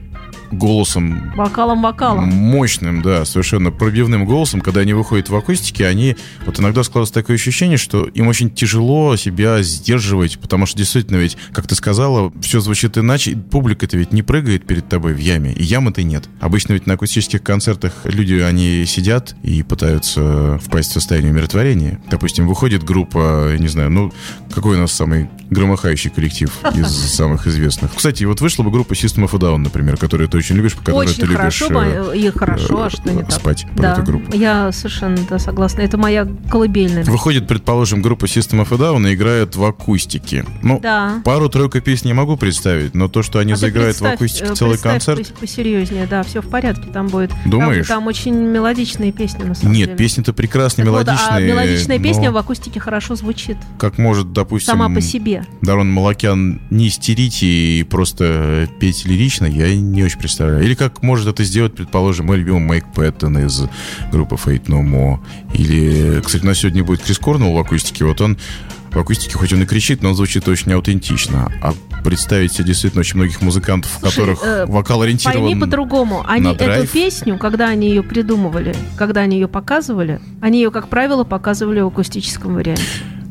голосом 0.52 1.34
Вокалом-вокалом. 1.36 2.26
мощным, 2.26 3.02
да, 3.02 3.26
совершенно 3.26 3.72
пробивным 3.72 4.26
голосом, 4.26 4.62
когда 4.62 4.82
они 4.82 4.94
выходят 4.94 5.30
в 5.30 5.36
акустике, 5.36 5.86
они 5.86 6.16
вот 6.46 6.60
иногда 6.60 6.84
складывается 6.84 7.14
такое 7.14 7.36
ощущение, 7.36 7.78
что 7.78 8.06
им 8.06 8.28
очень 8.28 8.50
тяжело 8.50 9.16
себя 9.16 9.62
сдерживать, 9.62 10.40
потому 10.40 10.66
что 10.66 10.78
действительно 10.78 11.18
ведь, 11.18 11.38
как 11.52 11.68
ты 11.68 11.76
сказала, 11.76 12.32
все 12.42 12.60
звучит 12.60 12.98
иначе, 12.98 13.36
публика-то 13.36 13.98
ведь 13.98 14.12
не 14.12 14.24
прыгает 14.24 14.66
перед 14.66 14.88
тобой 14.88 15.14
в 15.14 15.18
яме, 15.18 15.54
и 15.54 15.64
ямы-то 15.64 16.04
нет. 16.04 16.26
Обычно 16.40 16.74
ведь 16.74 16.88
на 16.88 16.94
акустических 16.94 17.44
концертах 17.44 17.94
люди, 18.04 18.36
они 18.36 18.86
сидят 18.86 19.36
и 19.44 19.64
пытаются 19.64 20.60
впасть 20.64 20.92
в 20.92 20.94
состояние 20.94 21.32
умиротворения. 21.32 22.00
Допустим, 22.10 22.48
выходит 22.48 22.84
группа, 22.84 23.52
я 23.52 23.58
не 23.58 23.68
знаю, 23.68 23.90
ну, 23.92 24.14
какой 24.54 24.78
у 24.78 24.80
нас 24.80 24.92
самый 24.92 25.30
громыхающий 25.50 26.10
коллектив 26.10 26.52
из 26.76 26.88
самых 27.14 27.48
известных. 27.48 27.94
Кстати, 27.96 28.24
вот 28.24 28.42
вышла 28.42 28.64
бы 28.64 28.72
группа 28.72 28.94
System 28.94 29.28
of 29.28 29.36
a 29.36 29.40
Down, 29.40 29.58
например, 29.58 29.98
которую 29.98 30.30
ты 30.38 30.46
очень 30.46 30.56
любишь, 30.56 30.76
по 30.76 30.84
которой 30.84 31.08
Очень 31.08 31.22
ты 31.22 31.28
хорошо, 31.28 31.68
любишь... 31.70 32.08
э, 32.14 32.18
и 32.18 32.30
хорошо, 32.30 32.84
а 32.84 32.90
что 32.90 33.12
не 33.12 33.22
так? 33.24 33.32
спать 33.32 33.66
под 33.72 33.82
Да, 33.82 33.94
эту 33.94 34.04
группу. 34.04 34.36
я 34.36 34.72
совершенно 34.72 35.18
да, 35.30 35.40
согласна. 35.40 35.82
Это 35.82 35.98
моя 35.98 36.28
колыбельная. 36.50 37.04
Выходит, 37.06 37.48
предположим, 37.48 38.02
группа 38.02 38.26
System 38.26 38.64
of 38.66 38.74
a 38.74 38.78
Down 38.78 39.10
и 39.10 39.14
играет 39.16 39.56
в 39.56 39.64
акустике. 39.64 40.46
Ну, 40.62 40.80
Да. 40.82 41.22
пару-тройку 41.26 41.82
песен 41.82 42.08
не 42.08 42.14
могу 42.14 42.38
представить, 42.38 42.94
но 42.94 43.08
то, 43.08 43.24
что 43.24 43.40
они 43.40 43.54
А 43.54 43.56
заиграют 43.56 44.00
в 44.00 44.06
акустике 44.06 44.52
э, 44.52 44.56
целый 44.56 44.78
концерт... 44.78 45.20
пос- 45.20 45.34
посерьезнее, 45.40 46.08
да, 46.08 46.24
все 46.24 46.42
в 46.42 46.50
порядке, 46.50 46.88
там 46.92 47.08
будет. 47.08 47.30
Там- 47.32 47.50
Думаешь? 47.50 47.88
Там, 47.88 48.08
очень 48.08 48.34
мелодичные 48.36 49.12
песни, 49.12 49.44
на 49.44 49.56
самом 49.56 49.74
деле. 49.74 49.88
Нет, 49.88 49.98
песни-то 49.98 50.34
прекрасные, 50.34 50.86
Так 50.86 50.94
вот, 50.94 51.06
мелодичные. 51.08 51.38
а 51.38 51.40
мелодичная 51.40 51.98
но 51.98 52.04
песня 52.04 52.32
в 52.32 52.38
акустике 52.38 52.80
хорошо 52.80 53.16
звучит. 53.16 53.58
Как 53.80 53.98
может, 53.98 54.34
допустим... 54.34 54.68
Сама 54.74 54.90
по 54.94 55.02
себе. 55.02 55.44
Дарон 55.62 55.90
Малакян 55.92 56.62
не 56.70 56.88
истерить 56.90 57.40
и 57.42 57.86
просто 57.90 58.68
петь 58.80 59.06
лирично, 59.06 59.46
я 59.46 59.74
не 59.76 60.04
очень 60.04 60.20
представляю. 60.28 60.64
Или 60.64 60.76
как 60.76 61.02
может 61.02 61.28
это 61.28 61.44
сделать, 61.44 61.74
предположим, 61.74 62.28
мой 62.28 62.38
любимый 62.38 62.60
Майк 62.60 62.86
Пэттон 62.94 63.40
из 63.40 63.64
группы 64.12 64.36
Fate 64.36 64.66
No 64.66 64.84
More. 64.84 65.20
Или, 65.54 66.22
кстати, 66.22 66.44
у 66.44 66.48
нас 66.48 66.60
сегодня 66.60 66.84
будет 66.84 67.02
Крис 67.02 67.18
Корнелл 67.18 67.54
в 67.54 67.58
акустике. 67.58 68.04
Вот 68.04 68.20
он 68.20 68.38
в 68.92 69.00
акустике, 69.00 69.38
хоть 69.38 69.54
он 69.54 69.64
и 69.64 69.66
кричит, 69.66 70.02
но 70.02 70.10
он 70.10 70.16
звучит 70.16 70.48
очень 70.48 70.74
аутентично. 70.74 71.52
А 71.62 71.74
представить 72.04 72.54
себе 72.54 72.66
действительно 72.66 73.02
очень 73.02 73.18
многих 73.18 73.42
музыкантов, 73.42 73.92
в 73.92 74.00
Слушай, 74.00 74.16
которых 74.16 74.44
э, 74.44 74.66
вокал 74.66 75.02
ориентирован... 75.02 75.44
Пойми 75.44 75.60
по-другому. 75.60 76.24
Они 76.28 76.54
эту 76.54 76.88
песню, 76.88 77.38
когда 77.38 77.70
они 77.70 77.90
ее 77.90 78.04
придумывали, 78.04 78.76
когда 78.98 79.22
они 79.22 79.38
ее 79.38 79.48
показывали, 79.48 80.20
они 80.42 80.60
ее, 80.60 80.72
как 80.72 80.90
правило, 80.90 81.24
показывали 81.24 81.80
в 81.80 81.88
акустическом 81.88 82.56
варианте. 82.56 82.84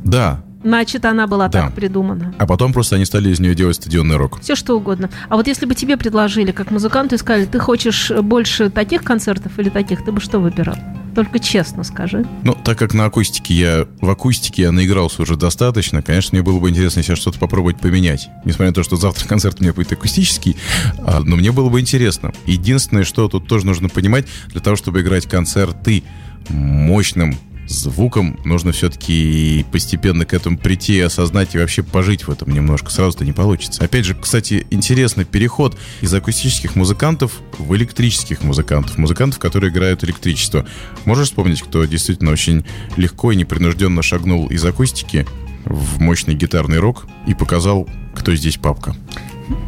Да. 0.05 0.43
Значит, 0.67 1.05
она 1.05 1.29
была 1.29 1.47
Да. 1.49 1.63
так 1.67 1.75
придумана. 1.75 2.35
А 2.39 2.47
потом 2.47 2.73
просто 2.73 2.97
они 2.97 3.05
стали 3.05 3.31
из 3.31 3.39
нее 3.39 3.55
делать 3.55 3.77
стадионный 3.77 4.17
рок. 4.17 4.41
Все 4.41 4.57
что 4.57 4.75
угодно. 4.75 5.11
А 5.29 5.37
вот 5.37 5.47
если 5.47 5.65
бы 5.65 5.77
тебе 5.77 5.97
предложили, 5.97 6.51
как 6.51 6.73
музыканту, 6.73 7.15
и 7.15 7.19
сказали, 7.19 7.45
ты 7.45 7.61
хочешь 7.61 8.11
больше 8.11 8.69
таких 8.69 9.05
концертов 9.05 9.57
или 9.61 9.69
таких, 9.69 10.05
ты 10.05 10.11
бы 10.11 10.21
что 10.21 10.41
выбирал? 10.41 10.75
Только 11.15 11.39
честно 11.39 11.85
скажи. 11.85 12.27
Ну, 12.43 12.53
так 12.65 12.77
как 12.77 12.95
на 12.95 13.05
акустике 13.05 13.55
я, 13.55 13.87
в 14.01 14.11
акустике 14.11 14.63
я 14.63 14.73
наигрался 14.73 15.23
уже 15.23 15.37
достаточно, 15.37 16.03
конечно, 16.03 16.37
мне 16.37 16.43
было 16.43 16.59
бы 16.59 16.69
интересно 16.69 17.01
сейчас 17.05 17.19
что-то 17.21 17.39
попробовать 17.39 17.79
поменять. 17.79 18.29
Несмотря 18.45 18.67
на 18.67 18.75
то, 18.75 18.83
что 18.83 18.97
завтра 18.97 19.29
концерт 19.29 19.59
у 19.61 19.63
меня 19.63 19.73
будет 19.73 19.93
акустический, 19.93 20.57
а, 20.99 21.21
но 21.21 21.37
мне 21.37 21.53
было 21.53 21.69
бы 21.69 21.79
интересно. 21.81 22.33
Единственное, 22.45 23.05
что 23.05 23.29
тут 23.29 23.47
тоже 23.47 23.67
нужно 23.67 23.89
понимать, 23.89 24.27
для 24.49 24.61
того, 24.61 24.75
чтобы 24.75 25.01
играть 25.03 25.27
концерты 25.27 26.03
мощным 26.49 27.37
звуком, 27.67 28.39
нужно 28.45 28.73
все-таки 28.73 29.65
постепенно 29.73 30.25
к 30.25 30.35
этому 30.35 30.59
прийти 30.59 30.97
и 30.97 31.01
осознать 31.01 31.55
и 31.55 31.59
вообще 31.59 31.83
пожить 31.83 32.27
в 32.27 32.31
этом 32.31 32.53
немножко. 32.53 32.91
Сразу-то 32.91 33.25
не 33.25 33.33
получится. 33.33 33.85
Опять 33.85 34.05
же, 34.05 34.15
кстати, 34.15 34.67
интересный 34.71 35.25
переход 35.25 35.77
из 36.01 36.13
акустических 36.13 36.77
музыкантов 36.77 37.41
в 37.59 37.75
электрических 37.75 38.43
музыкантов. 38.43 38.99
Музыкантов, 38.99 39.39
которые 39.39 39.71
играют 39.71 40.05
электричество. 40.05 40.67
Можешь 41.05 41.29
вспомнить, 41.29 41.63
кто 41.63 41.85
действительно 41.85 42.31
очень 42.31 42.65
легко 42.97 43.33
и 43.33 43.37
непринужденно 43.37 44.03
шагнул 44.03 44.47
из 44.49 44.65
акустики 44.65 45.27
в 45.65 46.01
мощный 46.01 46.35
гитарный 46.35 46.79
рок 46.79 47.07
и 47.27 47.35
показал, 47.35 47.89
кто 48.15 48.35
здесь 48.35 48.57
папка? 48.57 48.95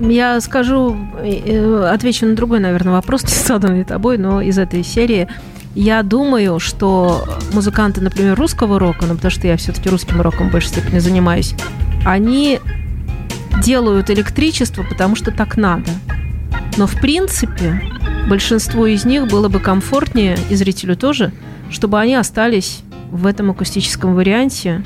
Я 0.01 0.41
скажу, 0.41 0.97
э, 1.23 1.91
отвечу 1.93 2.27
на 2.27 2.35
другой, 2.35 2.61
наверное, 2.61 2.95
вопрос, 2.95 3.23
не 3.25 3.47
заданный 3.47 3.85
тобой, 3.85 4.19
но 4.19 4.41
из 4.41 4.59
этой 4.59 4.85
серии. 4.85 5.29
Я 5.75 6.03
думаю, 6.03 6.59
что 6.59 7.29
музыканты, 7.53 8.01
например, 8.01 8.37
русского 8.37 8.79
рока, 8.79 9.07
ну, 9.07 9.15
потому 9.15 9.31
что 9.31 9.47
я 9.47 9.57
все-таки 9.57 9.89
русским 9.89 10.21
роком 10.21 10.49
в 10.49 10.53
большей 10.53 10.69
степени 10.71 10.99
занимаюсь, 10.99 11.55
они 12.05 12.61
делают 13.63 14.11
электричество, 14.11 14.83
потому 14.83 15.15
что 15.17 15.31
так 15.31 15.57
надо. 15.57 15.91
Но, 16.77 16.87
в 16.87 17.01
принципе, 17.01 17.83
большинству 18.29 18.87
из 18.87 19.05
них 19.05 19.27
было 19.29 19.49
бы 19.49 19.61
комфортнее, 19.61 20.39
и 20.49 20.55
зрителю 20.55 20.97
тоже, 20.97 21.33
чтобы 21.71 21.99
они 21.99 22.15
остались 22.15 22.83
в 23.11 23.27
этом 23.27 23.51
акустическом 23.51 24.15
варианте, 24.15 24.85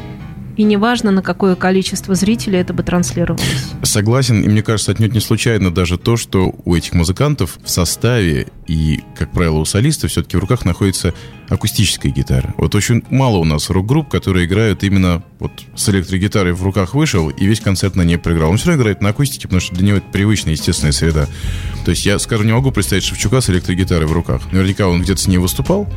и 0.57 0.63
неважно, 0.65 1.11
на 1.11 1.23
какое 1.23 1.55
количество 1.55 2.15
зрителей 2.15 2.61
это 2.61 2.73
бы 2.73 2.83
транслировалось. 2.83 3.73
Согласен, 3.83 4.43
и 4.43 4.49
мне 4.49 4.63
кажется, 4.63 4.93
отнюдь 4.93 5.15
не 5.15 5.21
случайно 5.21 5.73
даже 5.73 5.99
то, 5.99 6.17
что 6.17 6.55
у 6.65 6.75
этих 6.75 6.93
музыкантов 6.93 7.59
в 7.63 7.71
составе 7.71 8.49
и, 8.67 9.01
как 9.17 9.33
правило, 9.33 9.59
у 9.59 9.65
солиста 9.65 10.09
все-таки 10.09 10.37
в 10.37 10.41
руках 10.41 10.65
находится 10.65 11.15
акустическая 11.49 12.13
гитара. 12.13 12.55
Вот 12.57 12.75
очень 12.75 13.03
мало 13.11 13.37
у 13.39 13.45
нас 13.45 13.69
рок-групп, 13.71 14.09
которые 14.09 14.47
играют 14.47 14.83
именно 14.85 15.23
вот 15.39 15.53
с 15.75 15.89
электрогитарой 15.89 16.53
в 16.53 16.63
руках 16.63 16.95
вышел 16.95 17.29
и 17.29 17.45
весь 17.45 17.61
концерт 17.61 17.97
на 17.97 18.03
ней 18.03 18.17
проиграл. 18.17 18.51
Он 18.51 18.57
все 18.57 18.69
равно 18.69 18.83
играет 18.83 19.01
на 19.01 19.11
акустике, 19.11 19.49
потому 19.49 19.61
что 19.61 19.75
для 19.75 19.87
него 19.87 19.97
это 19.99 20.07
привычная, 20.11 20.53
естественная 20.53 20.93
среда. 20.93 21.27
То 21.85 21.91
есть 21.91 22.07
я, 22.07 22.19
скажем, 22.19 22.47
не 22.47 22.53
могу 22.53 22.71
представить 22.71 23.05
Шевчука 23.05 23.41
с 23.41 23.51
электрогитарой 23.51 24.07
в 24.07 24.13
руках. 24.13 24.41
Наверняка 24.53 24.87
он 24.87 25.03
где-то 25.03 25.21
с 25.21 25.27
ней 25.27 25.39
выступал, 25.39 25.89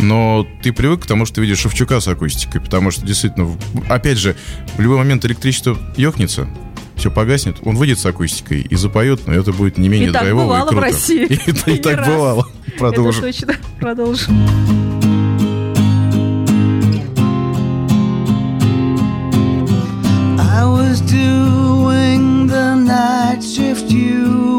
но 0.00 0.46
ты 0.62 0.72
привык 0.72 1.02
к 1.02 1.06
тому, 1.06 1.26
что 1.26 1.36
ты 1.36 1.40
видишь 1.42 1.58
Шевчука 1.60 2.00
с 2.00 2.08
акустикой, 2.08 2.60
потому 2.60 2.90
что 2.90 3.04
действительно, 3.06 3.44
в- 3.46 3.58
опять 3.88 4.18
же, 4.18 4.36
в 4.76 4.80
любой 4.80 4.98
момент 4.98 5.24
электричество 5.24 5.76
ёхнется, 5.96 6.48
все 6.96 7.10
погаснет, 7.10 7.58
он 7.64 7.76
выйдет 7.76 7.98
с 8.00 8.06
акустикой 8.06 8.62
и 8.62 8.74
запоет, 8.76 9.26
но 9.26 9.34
это 9.34 9.52
будет 9.52 9.78
не 9.78 9.88
менее 9.88 10.08
И 10.10 10.12
так 10.12 10.22
драйвово 10.22 10.44
бывало 10.46 10.64
и 10.64 10.66
в 10.66 10.68
круто. 10.70 10.86
России. 10.86 11.24
И, 11.74 11.78
так 11.78 11.98
раз. 11.98 12.08
бывало. 12.08 12.48
Продолжим. 12.78 13.24
Это 13.24 13.32
точно. 13.38 13.54
Продолжим. 13.78 14.34
I 20.40 20.64
was 20.64 21.00
doing 21.00 22.46
the 22.46 22.74
night 22.76 23.42
shift, 23.42 23.90
you 23.90 24.57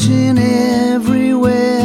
searching 0.00 0.38
everywhere 0.38 1.79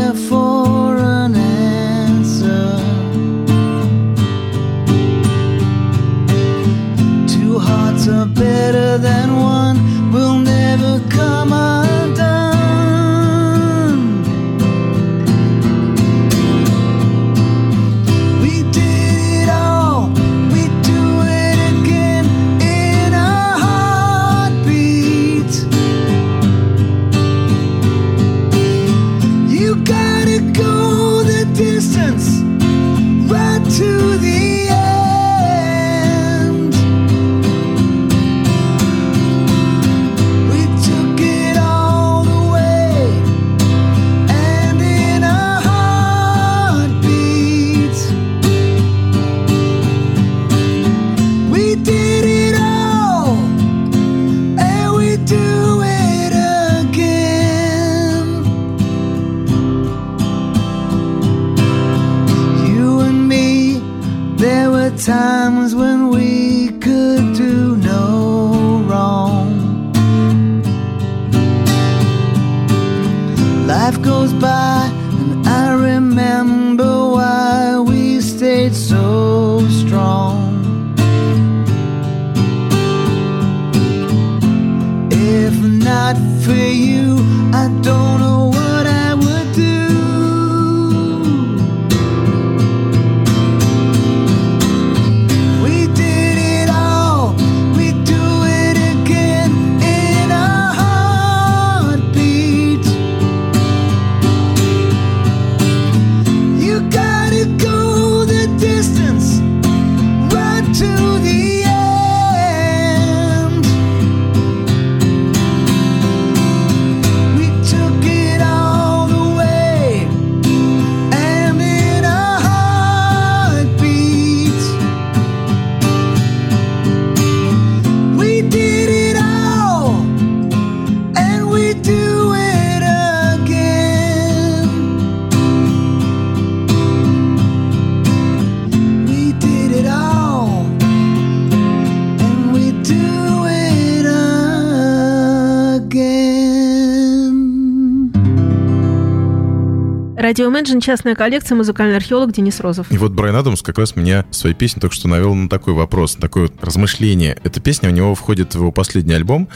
Радио 150.35 150.51
Imagine, 150.51 150.81
частная 150.81 151.15
коллекция, 151.15 151.55
музыкальный 151.55 151.95
археолог 151.95 152.33
Денис 152.33 152.59
Розов. 152.59 152.91
И 152.91 152.97
вот 152.97 153.13
Брайан 153.13 153.37
Адамс 153.37 153.61
как 153.61 153.77
раз 153.77 153.95
меня 153.95 154.25
в 154.29 154.35
своей 154.35 154.53
песне 154.53 154.81
только 154.81 154.93
что 154.93 155.07
навел 155.07 155.33
на 155.33 155.47
такой 155.47 155.73
вопрос, 155.73 156.15
на 156.15 156.21
такое 156.23 156.49
размышление. 156.59 157.37
Эта 157.45 157.61
песня 157.61 157.87
у 157.87 157.93
него 157.93 158.13
входит 158.15 158.53
в 158.53 158.57
его 158.57 158.73
последний 158.73 159.13
альбом 159.13 159.47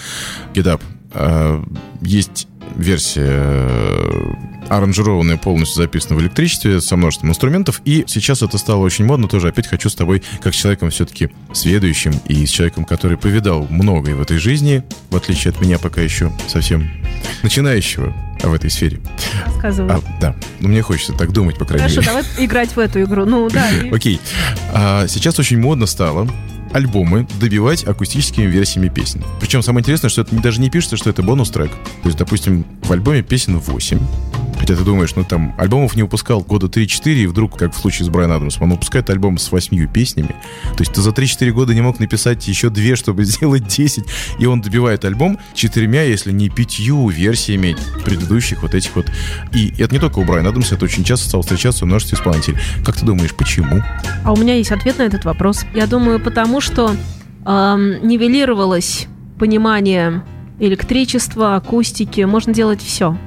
Get 0.54 0.64
Up. 0.64 0.82
А, 1.12 1.62
Есть 2.00 2.48
версия 2.78 3.26
э, 3.28 4.34
аранжированная, 4.70 5.36
полностью 5.36 5.84
записана 5.84 6.16
в 6.16 6.22
электричестве, 6.22 6.80
со 6.80 6.96
множеством 6.96 7.32
инструментов. 7.32 7.82
И 7.84 8.06
сейчас 8.08 8.42
это 8.42 8.58
стало 8.58 8.80
очень 8.80 9.04
модно. 9.04 9.28
Тоже 9.28 9.50
опять 9.50 9.68
хочу 9.68 9.90
с 9.90 9.96
тобой, 9.96 10.24
как 10.42 10.54
с 10.54 10.58
человеком 10.58 10.92
все-таки 10.92 11.30
сведущим 11.52 12.14
и 12.30 12.46
с 12.46 12.50
человеком, 12.50 12.86
который 12.86 13.18
повидал 13.18 13.68
многое 13.70 14.16
в 14.16 14.22
этой 14.22 14.38
жизни, 14.38 14.84
в 15.10 15.18
отличие 15.18 15.52
от 15.52 15.60
меня 15.60 15.78
пока 15.78 16.00
еще 16.00 16.32
совсем 16.48 16.90
начинающего 17.44 18.16
в 18.42 18.54
этой 18.54 18.70
сфере. 18.70 19.00
Рассказывай. 19.46 19.92
А, 19.94 20.02
да, 20.22 20.36
ну 20.60 20.70
мне 20.70 20.82
хочется 20.82 21.14
так 21.14 21.32
думать, 21.32 21.58
по 21.58 21.66
крайней 21.66 21.90
Хорошо, 21.90 22.02
мере. 22.02 22.24
давай 22.24 22.46
играть 22.46 22.76
в 22.76 22.80
эту 22.80 23.02
игру. 23.04 23.26
Ну 23.26 23.50
да. 23.50 23.68
Окей. 23.92 24.20
А, 24.74 25.08
сейчас 25.08 25.40
очень 25.40 25.60
модно 25.60 25.86
стало 25.86 26.28
альбомы 26.72 27.28
добивать 27.40 27.84
акустическими 27.84 28.46
версиями 28.46 28.90
песен. 28.90 29.24
Причем 29.40 29.62
самое 29.64 29.82
интересное, 29.82 30.10
что 30.10 30.22
это 30.22 30.36
даже 30.36 30.62
не 30.62 30.70
пишется, 30.70 30.98
что 30.98 31.10
это 31.10 31.24
бонус-трек. 31.24 31.72
То 31.72 32.06
есть, 32.10 32.18
допустим, 32.18 32.66
в 32.84 32.92
альбоме 32.92 33.24
песен 33.24 33.58
8. 33.58 34.00
Хотя 34.60 34.76
ты 34.76 34.84
думаешь, 34.84 35.16
ну 35.16 35.24
там 35.24 35.56
альбомов 35.58 35.96
не 35.96 36.04
выпускал 36.04 36.42
года 36.42 36.68
3-4, 36.68 37.14
и 37.14 37.28
вдруг, 37.28 37.58
как 37.58 37.74
в 37.74 37.80
случае 37.80 38.06
с 38.06 38.10
Брайаном 38.10 38.38
Адамсом, 38.38 38.64
он 38.64 38.72
выпускает 38.72 39.10
альбом 39.10 39.38
с 39.38 39.52
8 39.52 39.92
песнями. 39.92 40.36
То 40.76 40.82
есть 40.82 40.94
ты 40.94 41.02
за 41.02 41.12
3-4 41.12 41.52
года 41.52 41.74
не 41.74 41.82
мог 41.82 42.00
написать 42.00 42.48
еще 42.48 42.70
две, 42.70 42.96
чтобы 42.96 43.24
сделать 43.24 43.68
10. 43.68 44.04
И 44.38 44.46
он 44.46 44.62
добивает 44.62 45.06
альбом 45.06 45.40
четырьмя, 45.54 46.04
если 46.04 46.32
не 46.32 46.50
пятью 46.50 47.08
версиями 47.08 47.76
предыдущих 48.04 48.62
вот 48.62 48.76
этих 48.76 48.96
вот. 48.96 49.10
И 49.54 49.74
это 49.80 49.94
не 49.94 50.00
только 50.00 50.20
у 50.20 50.26
Брайана 50.26 50.50
Адамса, 50.50 50.76
это 50.76 50.86
очень 50.86 51.04
часто 51.04 51.30
стало 51.30 51.44
встречаться 51.44 51.86
у 51.86 51.88
множества 51.88 52.16
исполнителей. 52.16 52.58
Как 52.86 52.96
ты 52.96 53.06
думаешь, 53.06 53.34
почему? 53.34 53.82
А 54.24 54.34
у 54.34 54.36
меня 54.36 54.56
есть 54.56 54.72
ответ 54.72 54.98
на 54.98 55.04
этот 55.04 55.24
вопрос. 55.26 55.66
Я 55.74 55.88
думаю, 55.88 56.20
потому 56.20 56.60
что 56.60 56.96
эм, 57.46 58.08
нивелировалось 58.08 59.08
понимание 59.40 60.22
электричества, 60.60 61.56
акустики. 61.56 62.22
Можно 62.22 62.54
делать 62.54 62.82
все. 62.82 63.18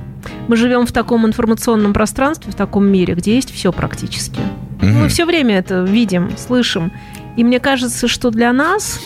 Мы 0.49 0.57
живем 0.57 0.87
в 0.87 0.93
таком 0.93 1.27
информационном 1.27 1.93
пространстве, 1.93 2.53
в 2.53 2.55
таком 2.55 2.87
мире, 2.87 3.15
где 3.15 3.35
есть 3.35 3.53
все 3.53 3.73
практически. 3.73 4.41
Мгм. 4.81 5.03
Мы 5.03 5.09
все 5.09 5.25
время 5.25 5.59
это 5.59 5.83
видим, 5.83 6.31
слышим. 6.37 6.93
И 7.37 7.45
мне 7.45 7.61
кажется, 7.61 8.09
что 8.09 8.31
для 8.31 8.53
нас 8.53 9.01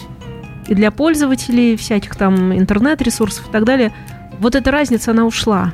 и 0.67 0.75
для 0.75 0.91
пользователей 0.91 1.77
всяких 1.77 2.17
там 2.17 2.57
интернет-ресурсов 2.57 3.49
и 3.49 3.53
так 3.53 3.65
далее, 3.65 3.93
вот 4.41 4.55
эта 4.55 4.71
разница, 4.71 5.13
она 5.13 5.25
ушла. 5.25 5.73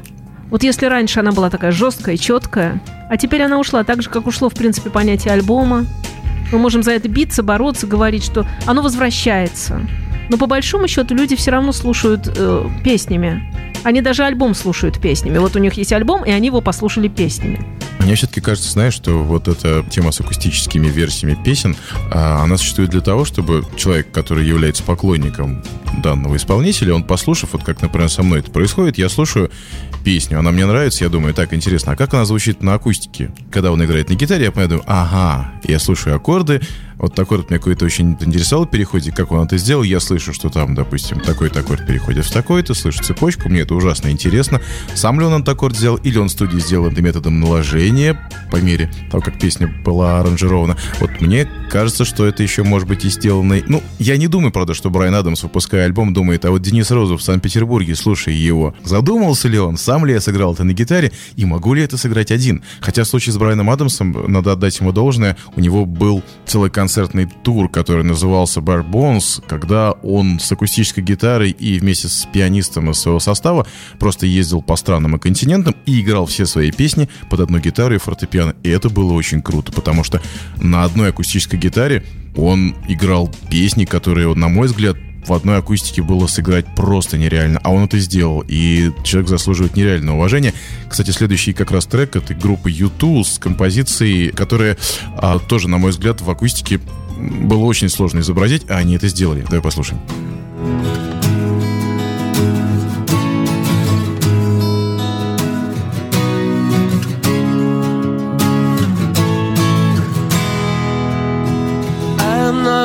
Вот 0.51 0.62
если 0.62 0.86
раньше 0.86 1.20
она 1.20 1.32
была 1.32 1.49
такая 1.49 1.72
жесткая, 1.72 2.16
четкая, 2.18 2.82
а 3.09 3.16
теперь 3.16 3.43
она 3.43 3.59
ушла, 3.59 3.84
так 3.84 4.03
же, 4.03 4.11
как 4.11 4.26
ушло, 4.26 4.51
в 4.51 4.55
принципе, 4.55 4.90
понятие 4.90 5.32
альбома. 5.32 5.86
Мы 6.53 6.59
можем 6.59 6.82
за 6.82 6.93
это 6.93 7.09
биться, 7.09 7.43
бороться, 7.43 7.86
говорить, 7.86 8.22
что 8.22 8.47
оно 8.66 8.82
возвращается. 8.82 9.80
Но 10.29 10.39
по 10.39 10.47
большому 10.47 10.89
счету 10.89 11.14
люди 11.14 11.37
все 11.37 11.51
равно 11.51 11.73
слушают 11.73 12.33
э, 12.35 12.68
песнями. 12.85 13.43
Они 13.85 14.01
даже 14.01 14.25
альбом 14.25 14.55
слушают 14.55 15.01
песнями. 15.01 15.39
Вот 15.39 15.57
у 15.57 15.59
них 15.59 15.75
есть 15.75 15.93
альбом, 15.93 16.25
и 16.25 16.31
они 16.31 16.47
его 16.47 16.61
послушали 16.61 17.09
песнями. 17.09 17.64
Мне 17.99 18.16
все-таки 18.16 18.41
кажется, 18.41 18.70
знаешь, 18.70 18.95
что 18.95 19.23
вот 19.23 19.49
эта 19.49 19.85
тема 19.89 20.11
с 20.11 20.20
акустическими 20.20 20.89
версиями 20.89 21.37
песен, 21.43 21.77
а, 22.12 22.43
она 22.43 22.57
существует 22.57 22.91
для 22.91 23.01
того, 23.01 23.25
чтобы 23.25 23.64
человек, 23.77 24.11
который 24.11 24.47
является 24.47 24.83
поклонником 24.83 25.62
данного 26.03 26.37
исполнителя, 26.37 26.95
он 26.95 27.05
послушав, 27.05 27.51
вот 27.53 27.62
как, 27.62 27.81
например, 27.81 28.09
со 28.09 28.23
мной 28.23 28.41
это 28.41 28.51
происходит, 28.51 28.99
я 28.99 29.09
слушаю 29.09 29.51
песню, 30.05 30.39
она 30.39 30.51
мне 30.51 30.66
нравится, 30.66 31.05
я 31.05 31.11
думаю, 31.11 31.33
так, 31.33 31.55
интересно, 31.55 31.93
а 31.93 31.97
как 31.97 32.12
она 32.14 32.25
звучит 32.25 32.62
на 32.62 32.75
акустике? 32.75 33.31
Когда 33.53 33.70
он 33.70 33.85
играет 33.85 34.09
на 34.09 34.14
гитаре, 34.14 34.47
я 34.47 34.53
понимаю, 34.53 34.83
ага, 34.87 35.53
я 35.62 35.79
слушаю 35.79 36.16
аккорды, 36.16 36.61
вот 37.03 37.14
такой 37.14 37.38
вот 37.38 37.50
меня 37.50 37.59
какой-то 37.59 37.84
очень 37.84 38.16
интересовал 38.20 38.64
переходе, 38.64 39.11
как 39.11 39.32
он 39.32 39.44
это 39.44 39.59
сделал, 39.59 39.82
я 39.82 39.98
слышу, 39.98 40.32
что 40.32 40.48
там, 40.48 40.74
допустим, 40.74 41.20
такой-то 41.20 41.61
аккорд 41.61 41.84
переходит 41.86 42.24
в 42.24 42.32
такой-то, 42.32 42.74
слышу 42.74 43.03
цепочку, 43.03 43.48
мне 43.48 43.61
это 43.61 43.74
ужасно 43.74 44.09
интересно, 44.09 44.61
сам 44.94 45.18
ли 45.18 45.26
он 45.26 45.34
этот 45.34 45.48
аккорд 45.50 45.76
сделал, 45.76 45.96
или 45.96 46.16
он 46.18 46.28
в 46.28 46.32
студии 46.32 46.59
сделал 46.59 46.86
это 46.86 47.03
методом 47.03 47.40
наложения, 47.40 48.18
по 48.53 48.57
мере 48.57 48.90
того, 49.11 49.22
как 49.22 49.38
песня 49.38 49.66
была 49.66 50.20
аранжирована. 50.20 50.76
Вот 51.00 51.20
мне 51.20 51.48
кажется, 51.70 52.05
что 52.05 52.24
это 52.24 52.42
еще 52.42 52.62
может 52.62 52.86
быть 52.86 53.05
и 53.05 53.09
сделано... 53.09 53.61
Ну, 53.66 53.82
я 53.98 54.16
не 54.16 54.28
думаю, 54.28 54.53
правда, 54.53 54.74
что 54.74 54.90
Брайан 54.90 55.14
Адамс, 55.14 55.42
выпуская 55.42 55.86
альбом, 55.86 56.14
думает, 56.14 56.44
а 56.44 56.50
вот 56.50 56.62
Денис 56.62 56.90
Розов 56.90 57.20
в 57.20 57.24
Санкт-Петербурге, 57.24 57.96
слушай 57.96 58.34
его, 58.34 58.74
задумался 58.84 59.48
ли 59.48 59.59
он, 59.59 59.76
сам 59.76 60.07
ли 60.07 60.12
я 60.12 60.20
сыграл 60.20 60.55
это 60.55 60.62
на 60.62 60.72
гитаре, 60.72 61.11
и 61.34 61.44
могу 61.44 61.74
ли 61.74 61.82
это 61.82 61.96
сыграть 61.96 62.30
один? 62.30 62.62
Хотя 62.80 63.03
в 63.03 63.09
случае 63.09 63.32
с 63.32 63.38
Брайаном 63.38 63.70
Адамсом, 63.70 64.30
надо 64.30 64.53
отдать 64.53 64.78
ему 64.78 64.92
должное, 64.92 65.36
у 65.57 65.61
него 65.61 65.84
был 65.84 66.22
целый 66.46 66.70
концертный 66.93 67.24
тур, 67.24 67.70
который 67.70 68.05
назывался 68.05 68.61
Bare 68.61 68.86
Bones, 68.86 69.43
когда 69.49 69.93
он 69.93 70.38
с 70.38 70.53
акустической 70.53 71.03
гитарой 71.03 71.51
и 71.51 71.78
вместе 71.78 72.09
с 72.09 72.28
пианистом 72.30 72.90
из 72.90 72.99
своего 72.99 73.18
состава 73.18 73.66
просто 73.99 74.26
ездил 74.26 74.61
по 74.61 74.76
странам 74.76 75.16
и 75.16 75.18
континентам 75.18 75.74
и 75.86 76.03
играл 76.03 76.26
все 76.26 76.45
свои 76.45 76.70
песни 76.70 77.09
под 77.30 77.40
одну 77.40 77.61
гитару 77.61 77.95
и 77.95 77.99
фортепиано. 77.99 78.55
И 78.62 78.68
это 78.68 78.90
было 78.90 79.14
очень 79.14 79.40
круто, 79.40 79.72
потому 79.72 80.05
что 80.05 80.20
на 80.61 80.84
одной 80.84 81.09
акустической 81.09 81.59
гитаре 81.59 82.05
он 82.36 82.76
играл 82.86 83.30
песни, 83.49 83.86
которые, 83.86 84.34
на 84.34 84.49
мой 84.49 84.66
взгляд, 84.66 84.99
в 85.27 85.33
одной 85.33 85.59
акустике 85.59 86.03
было 86.03 86.27
сыграть 86.27 86.66
просто 86.75 87.18
нереально, 87.18 87.61
а 87.62 87.70
он 87.70 87.85
это 87.85 87.99
сделал, 87.99 88.45
и 88.47 88.91
человек 89.05 89.29
заслуживает 89.29 89.77
нереального 89.77 90.16
уважения. 90.16 90.53
Кстати, 90.89 91.11
следующий 91.11 91.53
как 91.53 91.70
раз 91.70 91.87
трек 91.87 92.16
это 92.16 92.35
группа 92.35 92.68
U2 92.68 93.25
с 93.25 93.39
композицией, 93.39 94.31
которая 94.31 94.77
а, 95.16 95.39
тоже, 95.39 95.68
на 95.68 95.79
мой 95.79 95.91
взгляд, 95.91 96.20
в 96.20 96.31
акустике 96.31 96.81
было 97.16 97.64
очень 97.64 97.89
сложно 97.89 98.20
изобразить, 98.20 98.68
а 98.68 98.77
они 98.77 98.97
это 98.97 99.09
сделали. 99.09 99.43
Давай 99.43 99.62
послушаем. 99.62 100.01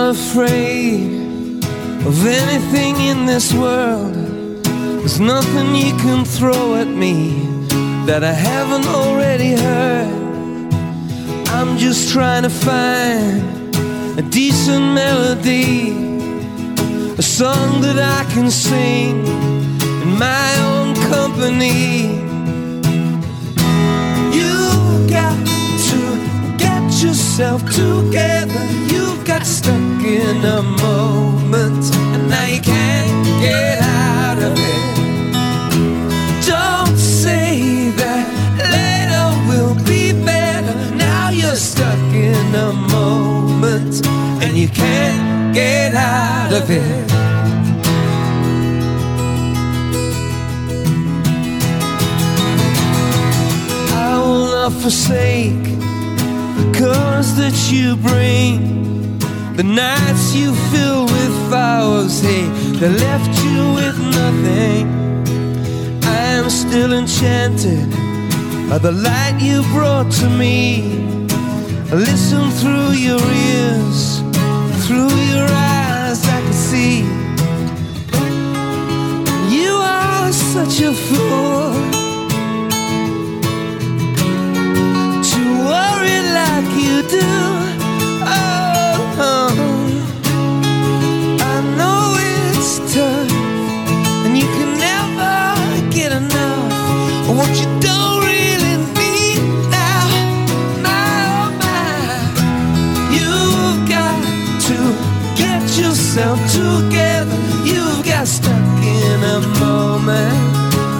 Afraid 0.09 1.16
of 2.05 2.25
anything 2.25 2.95
in 2.97 3.25
this 3.25 3.53
world. 3.53 4.13
There's 4.99 5.19
nothing 5.19 5.75
you 5.75 5.95
can 5.97 6.25
throw 6.25 6.75
at 6.75 6.87
me 6.87 7.45
that 8.05 8.23
I 8.23 8.33
haven't 8.33 8.85
already 8.87 9.51
heard. 9.51 10.73
I'm 11.49 11.77
just 11.77 12.11
trying 12.11 12.43
to 12.43 12.49
find 12.49 13.75
a 14.19 14.21
decent 14.21 14.93
melody, 14.93 15.91
a 17.17 17.21
song 17.21 17.81
that 17.81 17.97
I 17.99 18.23
can 18.33 18.51
sing 18.51 19.25
in 20.03 20.19
my 20.19 20.49
own 20.69 20.95
company. 21.09 22.07
You've 24.37 25.09
got 25.09 25.56
yourself 27.03 27.61
together. 27.65 28.65
You've 28.91 29.23
got 29.25 29.45
stuck 29.45 29.75
in 30.03 30.43
a 30.43 30.61
moment, 30.81 31.83
and 32.13 32.29
now 32.29 32.45
you 32.45 32.61
can't 32.61 33.41
get 33.41 33.79
out 33.81 34.37
of 34.39 34.53
it. 34.57 34.83
Don't 36.45 36.97
say 36.97 37.91
that 37.91 38.25
later 38.73 39.27
will 39.47 39.75
be 39.85 40.13
better. 40.25 40.73
Now 40.95 41.29
you're 41.29 41.55
stuck 41.55 41.99
in 42.13 42.55
a 42.55 42.73
moment, 42.73 44.05
and 44.43 44.57
you 44.57 44.67
can't 44.69 45.53
get 45.53 45.93
out 45.93 46.53
of 46.53 46.69
it. 46.69 47.11
I 53.93 54.17
will 54.17 54.45
not 54.47 54.73
forsake 54.81 55.67
colors 56.77 57.33
that 57.35 57.57
you 57.71 57.95
bring. 57.97 59.17
The 59.55 59.63
nights 59.63 60.35
you 60.35 60.53
fill 60.71 61.05
with 61.05 61.33
flowers, 61.49 62.21
hey, 62.21 62.45
they 62.79 62.89
left 62.89 63.33
you 63.43 63.73
with 63.73 63.97
nothing. 64.19 64.85
I 66.03 66.21
am 66.37 66.49
still 66.49 66.93
enchanted 66.93 67.89
by 68.69 68.77
the 68.77 68.91
light 68.91 69.39
you 69.41 69.63
brought 69.73 70.11
to 70.21 70.29
me. 70.29 70.83
Listen 71.89 72.51
through 72.59 72.91
your 72.91 73.23
ears, 73.51 74.19
through 74.85 75.15
your 75.33 75.47
eyes, 75.49 76.19
I 76.27 76.39
can 76.45 76.53
see. 76.53 76.99
You 79.57 79.71
are 79.73 80.31
such 80.31 80.81
a 80.81 80.93
fool. 80.93 81.96
Like 86.57 86.75
you 86.75 87.03
do. 87.03 87.29
Oh, 88.25 89.47
I 91.39 91.55
know 91.77 92.17
it's 92.17 92.79
tough, 92.93 93.31
and 94.25 94.33
you 94.35 94.47
can 94.57 94.71
never 94.89 95.35
get 95.91 96.11
enough 96.11 97.29
of 97.29 97.37
what 97.37 97.51
you 97.59 97.67
don't 97.87 98.19
really 98.25 98.75
need 98.97 99.39
now. 99.69 100.05
My, 100.85 101.13
oh 101.37 101.47
my, 101.61 102.01
you've 103.15 103.81
got 103.95 104.17
to 104.67 104.77
get 105.41 105.61
yourself 105.77 106.39
together. 106.51 107.37
You've 107.69 108.03
got 108.03 108.25
stuck 108.27 108.81
in 108.81 109.19
a 109.35 109.39
moment. 109.59 110.39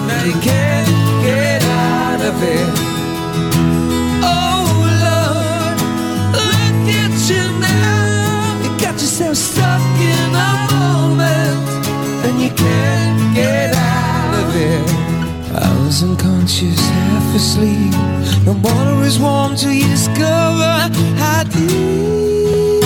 Now 0.06 0.22
you 0.24 0.36
can't 0.40 0.88
get 1.24 1.62
out 1.64 2.20
of 2.30 2.42
it. 2.42 2.87
Can't 12.50 13.34
get 13.34 13.74
out 13.74 14.34
of. 14.34 14.48
I 15.54 15.84
was 15.84 16.02
unconscious, 16.02 16.78
half 16.78 17.34
asleep. 17.34 17.92
The 18.44 18.52
water 18.62 19.04
is 19.04 19.18
warm 19.18 19.56
till 19.56 19.72
you 19.72 19.88
discover 19.88 20.88
how 21.16 21.44
deep. 21.44 22.84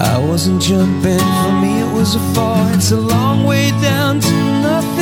I 0.00 0.18
wasn't 0.30 0.60
jumping, 0.62 1.18
for 1.40 1.52
me 1.62 1.80
it 1.80 1.92
was 1.94 2.14
a 2.14 2.20
fall. 2.34 2.66
It's 2.74 2.90
a 2.92 3.00
long 3.00 3.44
way 3.44 3.70
down 3.82 4.20
to 4.20 4.32
nothing 4.62 4.97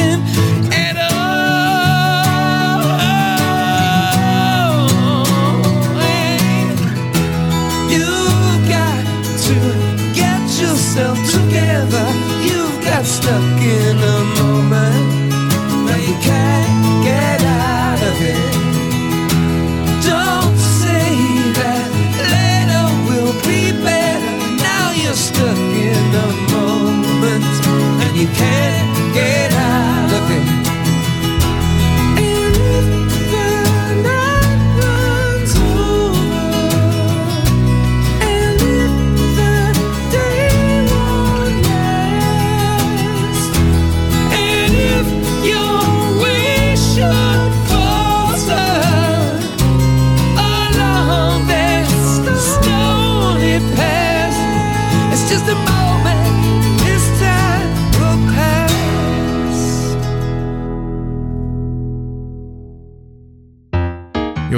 stuck 13.27 13.61
in 13.61 13.99
a 13.99 14.36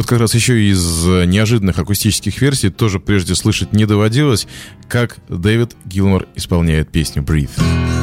как 0.09 0.21
раз 0.21 0.35
еще 0.35 0.59
из 0.71 1.07
э, 1.07 1.27
неожиданных 1.27 1.79
акустических 1.79 2.41
версий 2.41 2.71
тоже 2.71 2.99
прежде 2.99 3.35
слышать 3.35 3.75
не 3.75 3.85
доводилось, 3.85 4.47
как 4.89 5.19
Дэвид 5.29 5.77
Гилмор 5.85 6.27
исполняет 6.35 6.91
песню 6.91 7.23
«Breathe». 7.23 7.98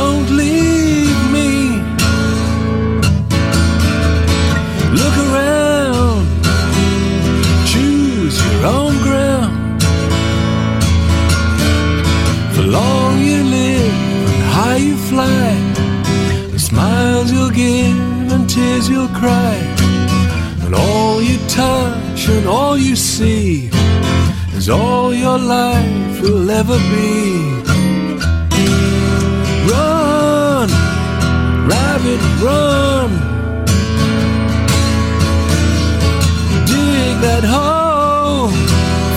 Don't 0.00 0.28
leave 0.42 1.20
me. 1.36 1.50
Look 5.00 5.16
around, 5.26 6.24
choose 7.72 8.36
your 8.46 8.60
own 8.76 8.94
ground. 9.06 9.80
The 12.56 12.64
long 12.78 13.12
you 13.30 13.40
live 13.58 13.98
and 14.32 14.44
high 14.58 14.80
you 14.88 14.96
fly, 15.10 15.48
the 16.54 16.62
smiles 16.70 17.28
you'll 17.32 17.56
give 17.66 18.26
and 18.34 18.44
tears 18.54 18.86
you'll 18.92 19.14
cry, 19.22 19.56
and 20.64 20.72
all 20.74 21.22
you 21.28 21.36
touch 21.62 22.20
and 22.36 22.46
all 22.56 22.76
you 22.88 22.96
see 22.96 23.70
is 24.58 24.68
all 24.68 25.14
your 25.24 25.38
life 25.38 26.14
will 26.22 26.50
ever 26.60 26.78
be. 26.94 27.65
Run. 32.42 33.10
Dig 36.66 37.14
that 37.26 37.44
hole, 37.44 38.50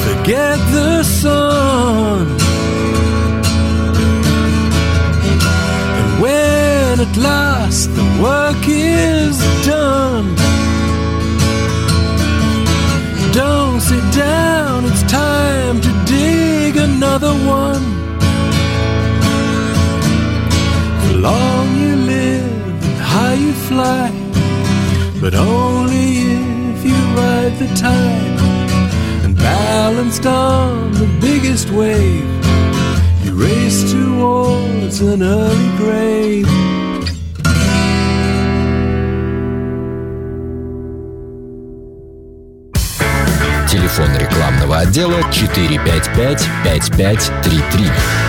forget 0.05 0.57
the 0.75 1.03
sun. 1.03 2.27
And 5.99 6.21
when 6.21 6.99
at 6.99 7.17
last 7.17 7.89
the 7.95 8.07
work 8.21 8.63
is 8.67 9.37
done, 9.65 10.35
don't 13.33 13.79
sit 13.81 14.05
down, 14.13 14.85
it's 14.85 15.03
time 15.03 15.81
to 15.81 15.91
dig 16.05 16.77
another 16.77 17.33
one. 17.33 17.88
Fly, 23.69 24.09
but 25.21 25.33
only 25.35 26.33
if 26.73 26.83
you 26.83 26.95
ride 27.15 27.55
the 27.59 27.67
tide 27.75 28.39
and 29.23 29.37
balanced 29.37 30.25
on 30.25 30.91
the 30.93 31.05
biggest 31.21 31.69
wave. 31.69 32.25
You 33.23 33.35
race 33.35 33.91
towards 33.91 35.01
an 35.01 35.21
early 35.21 35.77
grave. 35.77 36.47
Телефон 43.69 44.17
рекламного 44.17 44.79
отдела 44.79 45.21
455-5533. 45.29 48.28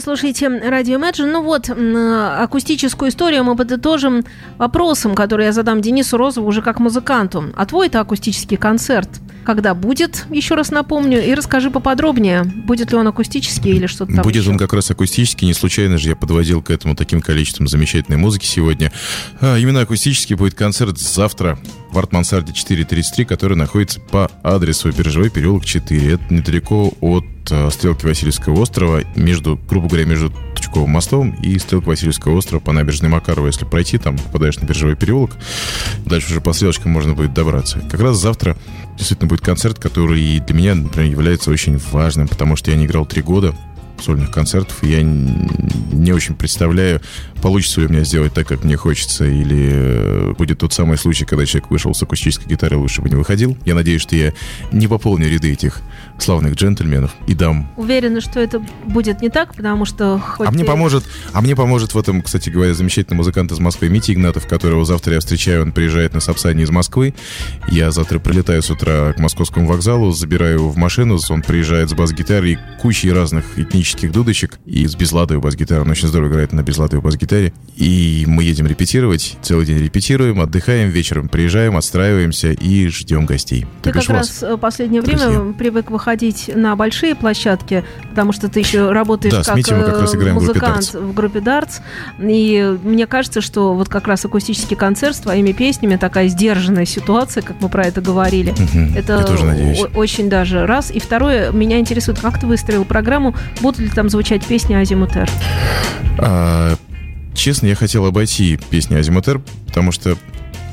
Вы 0.00 0.04
слушаете 0.04 0.48
радио 0.48 0.98
Imagine. 0.98 1.30
Ну 1.30 1.42
вот, 1.42 1.68
м, 1.68 1.94
акустическую 2.42 3.10
историю 3.10 3.44
мы 3.44 3.54
подытожим 3.54 4.24
вопросом, 4.56 5.14
который 5.14 5.44
я 5.44 5.52
задам 5.52 5.82
Денису 5.82 6.16
Розову 6.16 6.48
уже 6.48 6.62
как 6.62 6.80
музыканту. 6.80 7.52
А 7.54 7.66
твой-то 7.66 8.00
акустический 8.00 8.56
концерт 8.56 9.10
когда 9.44 9.74
будет, 9.74 10.26
еще 10.30 10.54
раз 10.54 10.70
напомню, 10.70 11.24
и 11.26 11.34
расскажи 11.34 11.70
поподробнее, 11.70 12.44
будет 12.44 12.92
ли 12.92 12.98
он 12.98 13.08
акустический 13.08 13.72
или 13.72 13.86
что-то 13.86 14.12
там 14.12 14.22
Будет 14.22 14.42
еще. 14.42 14.50
он 14.50 14.58
как 14.58 14.74
раз 14.74 14.90
акустический, 14.90 15.46
не 15.46 15.54
случайно 15.54 15.98
же 15.98 16.10
я 16.10 16.14
подводил 16.14 16.62
к 16.62 16.70
этому 16.70 16.94
таким 16.94 17.20
количеством 17.20 17.66
замечательной 17.66 18.18
музыки 18.18 18.44
сегодня. 18.44 18.92
А, 19.40 19.56
именно 19.56 19.80
акустический 19.80 20.36
будет 20.36 20.54
концерт 20.54 20.98
завтра 20.98 21.58
в 21.92 21.98
Арт-Мансарде 21.98 22.52
433, 22.52 23.24
который 23.24 23.56
находится 23.56 24.00
по 24.00 24.30
адресу 24.42 24.90
Биржевой 24.92 25.30
переулок 25.30 25.64
4. 25.64 26.14
Это 26.14 26.34
недалеко 26.34 26.92
от 27.00 27.24
э, 27.50 27.70
стрелки 27.70 28.06
Васильевского 28.06 28.60
острова, 28.60 29.02
между, 29.16 29.58
грубо 29.68 29.88
говоря, 29.88 30.04
между 30.04 30.32
Тучковым 30.54 30.90
мостом 30.90 31.30
и 31.42 31.58
стрелкой 31.58 31.90
Васильевского 31.90 32.36
острова 32.36 32.60
по 32.60 32.72
набережной 32.72 33.08
Макарова. 33.08 33.46
Если 33.46 33.64
пройти, 33.64 33.98
там 33.98 34.18
попадаешь 34.18 34.58
на 34.58 34.66
Биржевой 34.66 34.96
переулок, 34.96 35.36
дальше 36.04 36.30
уже 36.30 36.40
по 36.40 36.52
стрелочкам 36.52 36.92
можно 36.92 37.14
будет 37.14 37.34
добраться. 37.34 37.80
Как 37.90 38.00
раз 38.00 38.16
завтра 38.16 38.56
действительно 38.96 39.28
будет 39.28 39.40
концерт, 39.40 39.78
который 39.78 40.40
для 40.40 40.54
меня, 40.54 40.74
например, 40.74 41.10
является 41.10 41.50
очень 41.50 41.78
важным, 41.90 42.28
потому 42.28 42.56
что 42.56 42.70
я 42.70 42.76
не 42.76 42.86
играл 42.86 43.06
три 43.06 43.22
года, 43.22 43.54
сольных 44.00 44.30
концертов. 44.30 44.76
Я 44.82 45.02
не 45.02 46.12
очень 46.12 46.34
представляю, 46.34 47.00
получится 47.42 47.80
ли 47.80 47.86
у 47.86 47.90
меня 47.90 48.04
сделать 48.04 48.32
так, 48.34 48.46
как 48.46 48.64
мне 48.64 48.76
хочется, 48.76 49.24
или 49.24 49.70
э, 49.72 50.34
будет 50.36 50.58
тот 50.58 50.72
самый 50.72 50.98
случай, 50.98 51.24
когда 51.24 51.46
человек 51.46 51.70
вышел 51.70 51.94
с 51.94 52.02
акустической 52.02 52.48
гитарой, 52.48 52.78
лучше 52.78 53.02
бы 53.02 53.08
не 53.08 53.16
выходил. 53.16 53.56
Я 53.64 53.74
надеюсь, 53.74 54.02
что 54.02 54.16
я 54.16 54.32
не 54.72 54.88
пополню 54.88 55.28
ряды 55.28 55.52
этих 55.52 55.80
славных 56.18 56.54
джентльменов 56.54 57.14
и 57.26 57.34
дам 57.34 57.70
Уверена, 57.76 58.20
что 58.20 58.40
это 58.40 58.62
будет 58.84 59.22
не 59.22 59.30
так, 59.30 59.54
потому 59.54 59.84
что 59.84 60.22
а 60.38 60.50
мне 60.50 60.64
и- 60.64 60.66
поможет, 60.66 61.04
а 61.32 61.40
мне 61.40 61.56
поможет 61.56 61.94
в 61.94 61.98
этом, 61.98 62.22
кстати 62.22 62.50
говоря, 62.50 62.74
замечательный 62.74 63.16
музыкант 63.16 63.52
из 63.52 63.58
Москвы 63.58 63.88
Митя 63.88 64.12
Игнатов, 64.12 64.46
которого 64.46 64.84
завтра 64.84 65.14
я 65.14 65.20
встречаю. 65.20 65.62
Он 65.62 65.72
приезжает 65.72 66.14
на 66.14 66.20
Сапсане 66.20 66.62
из 66.64 66.70
Москвы. 66.70 67.14
Я 67.68 67.90
завтра 67.90 68.18
прилетаю 68.18 68.62
с 68.62 68.70
утра 68.70 69.12
к 69.12 69.18
московскому 69.18 69.66
вокзалу, 69.66 70.12
забираю 70.12 70.54
его 70.54 70.70
в 70.70 70.76
машину. 70.76 71.18
Он 71.30 71.42
приезжает 71.42 71.90
с 71.90 71.94
бас-гитарой 71.94 72.52
и 72.52 72.58
кучей 72.80 73.12
разных 73.12 73.58
этнических 73.58 73.89
дудочек. 73.98 74.58
И 74.66 74.86
с 74.86 74.94
безладовой 74.94 75.42
бас-гитарой. 75.42 75.82
Он 75.84 75.90
очень 75.90 76.08
здорово 76.08 76.28
играет 76.28 76.52
на 76.52 76.62
безладовой 76.62 77.02
бас-гитаре. 77.02 77.52
И 77.76 78.24
мы 78.26 78.42
едем 78.44 78.66
репетировать. 78.66 79.36
Целый 79.42 79.66
день 79.66 79.78
репетируем, 79.78 80.40
отдыхаем, 80.40 80.90
вечером 80.90 81.28
приезжаем, 81.28 81.76
отстраиваемся 81.76 82.52
и 82.52 82.88
ждем 82.88 83.26
гостей. 83.26 83.66
Ты 83.82 83.90
Так 83.92 83.94
как 84.02 84.10
у 84.10 84.12
вас. 84.12 84.42
раз 84.42 84.52
э, 84.54 84.56
последнее 84.56 85.02
время 85.02 85.24
друзья. 85.30 85.52
привык 85.58 85.90
выходить 85.90 86.50
на 86.54 86.76
большие 86.76 87.14
площадки, 87.14 87.84
потому 88.10 88.32
что 88.32 88.48
ты 88.48 88.60
еще 88.60 88.90
работаешь 88.92 89.32
Да, 89.34 89.42
как, 89.42 89.64
как 89.64 90.00
раз 90.00 90.14
э, 90.14 90.16
группе 90.16 90.32
музыкант 90.32 90.94
в 90.94 91.12
группе 91.14 91.40
Дартс. 91.40 91.78
И 92.18 92.76
мне 92.82 93.06
кажется, 93.06 93.40
что 93.40 93.74
вот 93.74 93.88
как 93.88 94.06
раз 94.06 94.24
акустический 94.24 94.76
концерт 94.76 95.16
с 95.16 95.20
твоими 95.20 95.52
песнями, 95.52 95.96
такая 95.96 96.28
сдержанная 96.28 96.84
ситуация, 96.86 97.42
как 97.42 97.60
мы 97.60 97.68
про 97.68 97.86
это 97.86 98.00
говорили, 98.00 98.52
Мгм. 98.72 98.94
это 98.96 99.18
очень 99.94 100.28
даже 100.28 100.66
раз. 100.66 100.90
И 100.90 101.00
второе, 101.00 101.50
меня 101.52 101.78
интересует, 101.78 102.18
как 102.20 102.38
ты 102.40 102.46
выстроил 102.46 102.84
программу, 102.84 103.34
будут 103.60 103.79
ли 103.80 103.88
там 103.88 104.08
звучать 104.08 104.44
песни 104.46 104.74
Азимутер? 104.74 105.28
А, 106.18 106.76
честно, 107.34 107.66
я 107.66 107.74
хотел 107.74 108.06
обойти 108.06 108.58
песни 108.70 108.94
Азимутер, 108.96 109.40
потому 109.66 109.92
что 109.92 110.16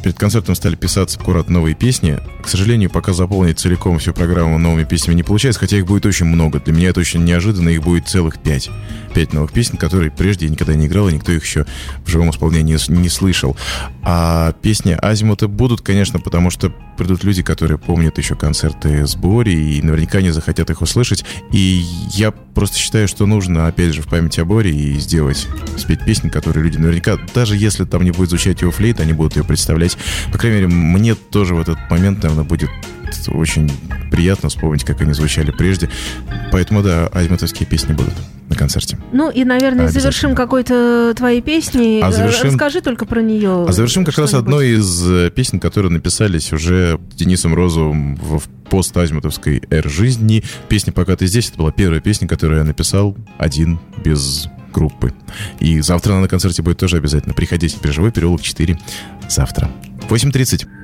перед 0.03 0.17
концертом 0.17 0.55
стали 0.55 0.75
писаться 0.75 1.19
аккурат 1.19 1.49
новые 1.49 1.75
песни. 1.75 2.19
К 2.41 2.47
сожалению, 2.47 2.89
пока 2.89 3.13
заполнить 3.13 3.59
целиком 3.59 3.99
всю 3.99 4.13
программу 4.13 4.57
новыми 4.57 4.83
песнями 4.83 5.15
не 5.15 5.23
получается, 5.23 5.59
хотя 5.59 5.77
их 5.77 5.85
будет 5.85 6.05
очень 6.05 6.25
много. 6.25 6.59
Для 6.59 6.73
меня 6.73 6.89
это 6.89 6.99
очень 6.99 7.23
неожиданно, 7.23 7.69
их 7.69 7.83
будет 7.83 8.07
целых 8.07 8.39
пять. 8.39 8.69
Пять 9.13 9.33
новых 9.33 9.51
песен, 9.51 9.77
которые 9.77 10.11
прежде 10.11 10.45
я 10.45 10.51
никогда 10.51 10.75
не 10.75 10.87
играл, 10.87 11.09
и 11.09 11.13
никто 11.13 11.31
их 11.31 11.43
еще 11.43 11.65
в 12.05 12.09
живом 12.09 12.29
исполнении 12.29 12.77
не, 12.89 13.09
слышал. 13.09 13.55
А 14.03 14.53
песни 14.53 14.97
Азимута 14.99 15.47
будут, 15.47 15.81
конечно, 15.81 16.19
потому 16.19 16.49
что 16.49 16.71
придут 16.97 17.23
люди, 17.23 17.43
которые 17.43 17.77
помнят 17.77 18.17
еще 18.17 18.35
концерты 18.35 19.05
с 19.05 19.15
Бори, 19.15 19.77
и 19.77 19.81
наверняка 19.81 20.21
не 20.21 20.31
захотят 20.31 20.69
их 20.69 20.81
услышать. 20.81 21.23
И 21.51 21.83
я 22.11 22.31
просто 22.31 22.77
считаю, 22.77 23.07
что 23.07 23.25
нужно, 23.25 23.67
опять 23.67 23.93
же, 23.93 24.01
в 24.01 24.07
память 24.07 24.39
о 24.39 24.45
Боре 24.45 24.71
и 24.71 24.99
сделать, 24.99 25.47
спеть 25.77 26.03
песню, 26.03 26.31
которые 26.31 26.63
люди 26.63 26.77
наверняка, 26.77 27.17
даже 27.33 27.55
если 27.55 27.85
там 27.85 28.03
не 28.03 28.11
будет 28.11 28.29
звучать 28.29 28.61
его 28.61 28.71
флейт, 28.71 28.99
они 28.99 29.13
будут 29.13 29.35
ее 29.35 29.43
представлять. 29.43 29.86
По 30.31 30.37
крайней 30.37 30.61
мере, 30.61 30.67
мне 30.67 31.15
тоже 31.15 31.55
в 31.55 31.61
этот 31.61 31.77
момент, 31.89 32.23
наверное, 32.23 32.43
будет 32.45 32.69
очень 33.29 33.71
приятно 34.11 34.49
вспомнить, 34.49 34.83
как 34.83 35.01
они 35.01 35.13
звучали 35.13 35.51
прежде. 35.51 35.89
Поэтому, 36.51 36.83
да, 36.83 37.07
азимутовские 37.07 37.67
песни 37.67 37.93
будут 37.93 38.13
на 38.49 38.55
концерте. 38.55 38.97
Ну 39.11 39.29
и, 39.29 39.43
наверное, 39.43 39.89
завершим 39.89 40.35
какой-то 40.35 41.13
твоей 41.15 41.41
песней. 41.41 42.01
А 42.01 42.11
завершим- 42.11 42.49
Расскажи 42.51 42.81
только 42.81 43.05
про 43.05 43.21
нее. 43.21 43.65
А 43.67 43.71
завершим 43.71 44.05
как 44.05 44.17
раз 44.17 44.33
одной 44.33 44.69
из 44.71 45.09
э, 45.09 45.29
песен, 45.31 45.59
которые 45.59 45.91
написались 45.91 46.51
уже 46.53 46.99
Денисом 47.15 47.53
Розовым 47.53 48.15
в 48.15 48.39
в 48.67 48.69
пост-азимутовской 48.69 49.63
эр 49.69 49.89
жизни. 49.89 50.43
Песня 50.67 50.91
«Пока 50.91 51.15
ты 51.15 51.25
здесь»— 51.27 51.47
это 51.49 51.57
была 51.57 51.71
первая 51.71 52.01
песня, 52.01 52.27
которую 52.27 52.59
я 52.59 52.65
написал 52.65 53.15
один, 53.37 53.79
без 54.03 54.47
группы. 54.73 55.13
И 55.59 55.79
завтра 55.79 56.11
она 56.13 56.23
на 56.23 56.27
концерте 56.27 56.61
будет 56.61 56.77
тоже 56.77 56.97
обязательно. 56.97 57.33
Приходите, 57.33 57.77
Биржевой 57.81 58.11
переулок 58.11 58.41
4. 58.41 58.77
Завтра. 59.29 59.69
8.30. 60.09 60.76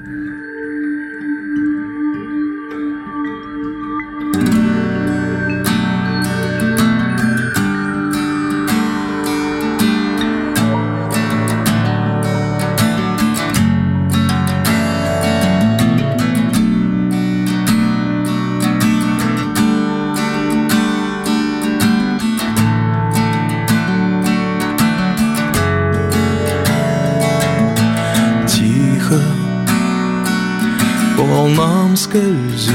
волнам 31.43 31.97
скользить, 31.97 32.73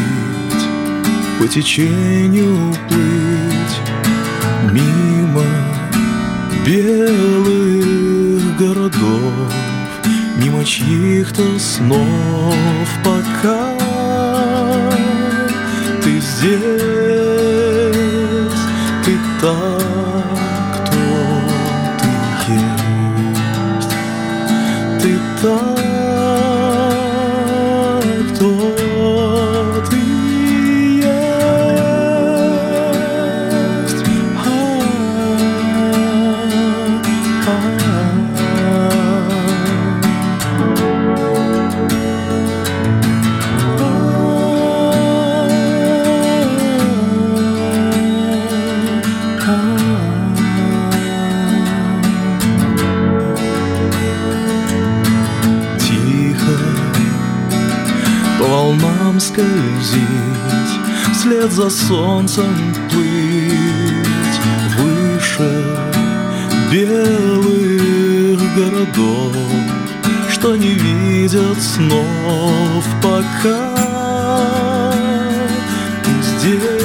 по 1.41 1.49
течению 1.49 2.75
плыть 2.87 3.81
мимо 4.71 5.43
белых 6.67 8.57
городов, 8.59 9.55
мимо 10.37 10.63
чьих-то 10.67 11.59
снов, 11.59 12.89
пока 13.03 13.73
ты 16.03 16.21
здесь, 16.21 16.59
ты 19.03 19.17
так, 19.41 19.78
вслед 61.49 61.53
за 61.53 61.71
солнцем 61.71 62.75
плыть 62.91 64.41
выше 64.79 65.77
белых 66.71 68.41
городов, 68.55 69.37
что 70.31 70.57
не 70.57 70.75
видят 70.75 71.61
снов, 71.61 72.85
пока 73.03 73.75
здесь. 76.23 76.78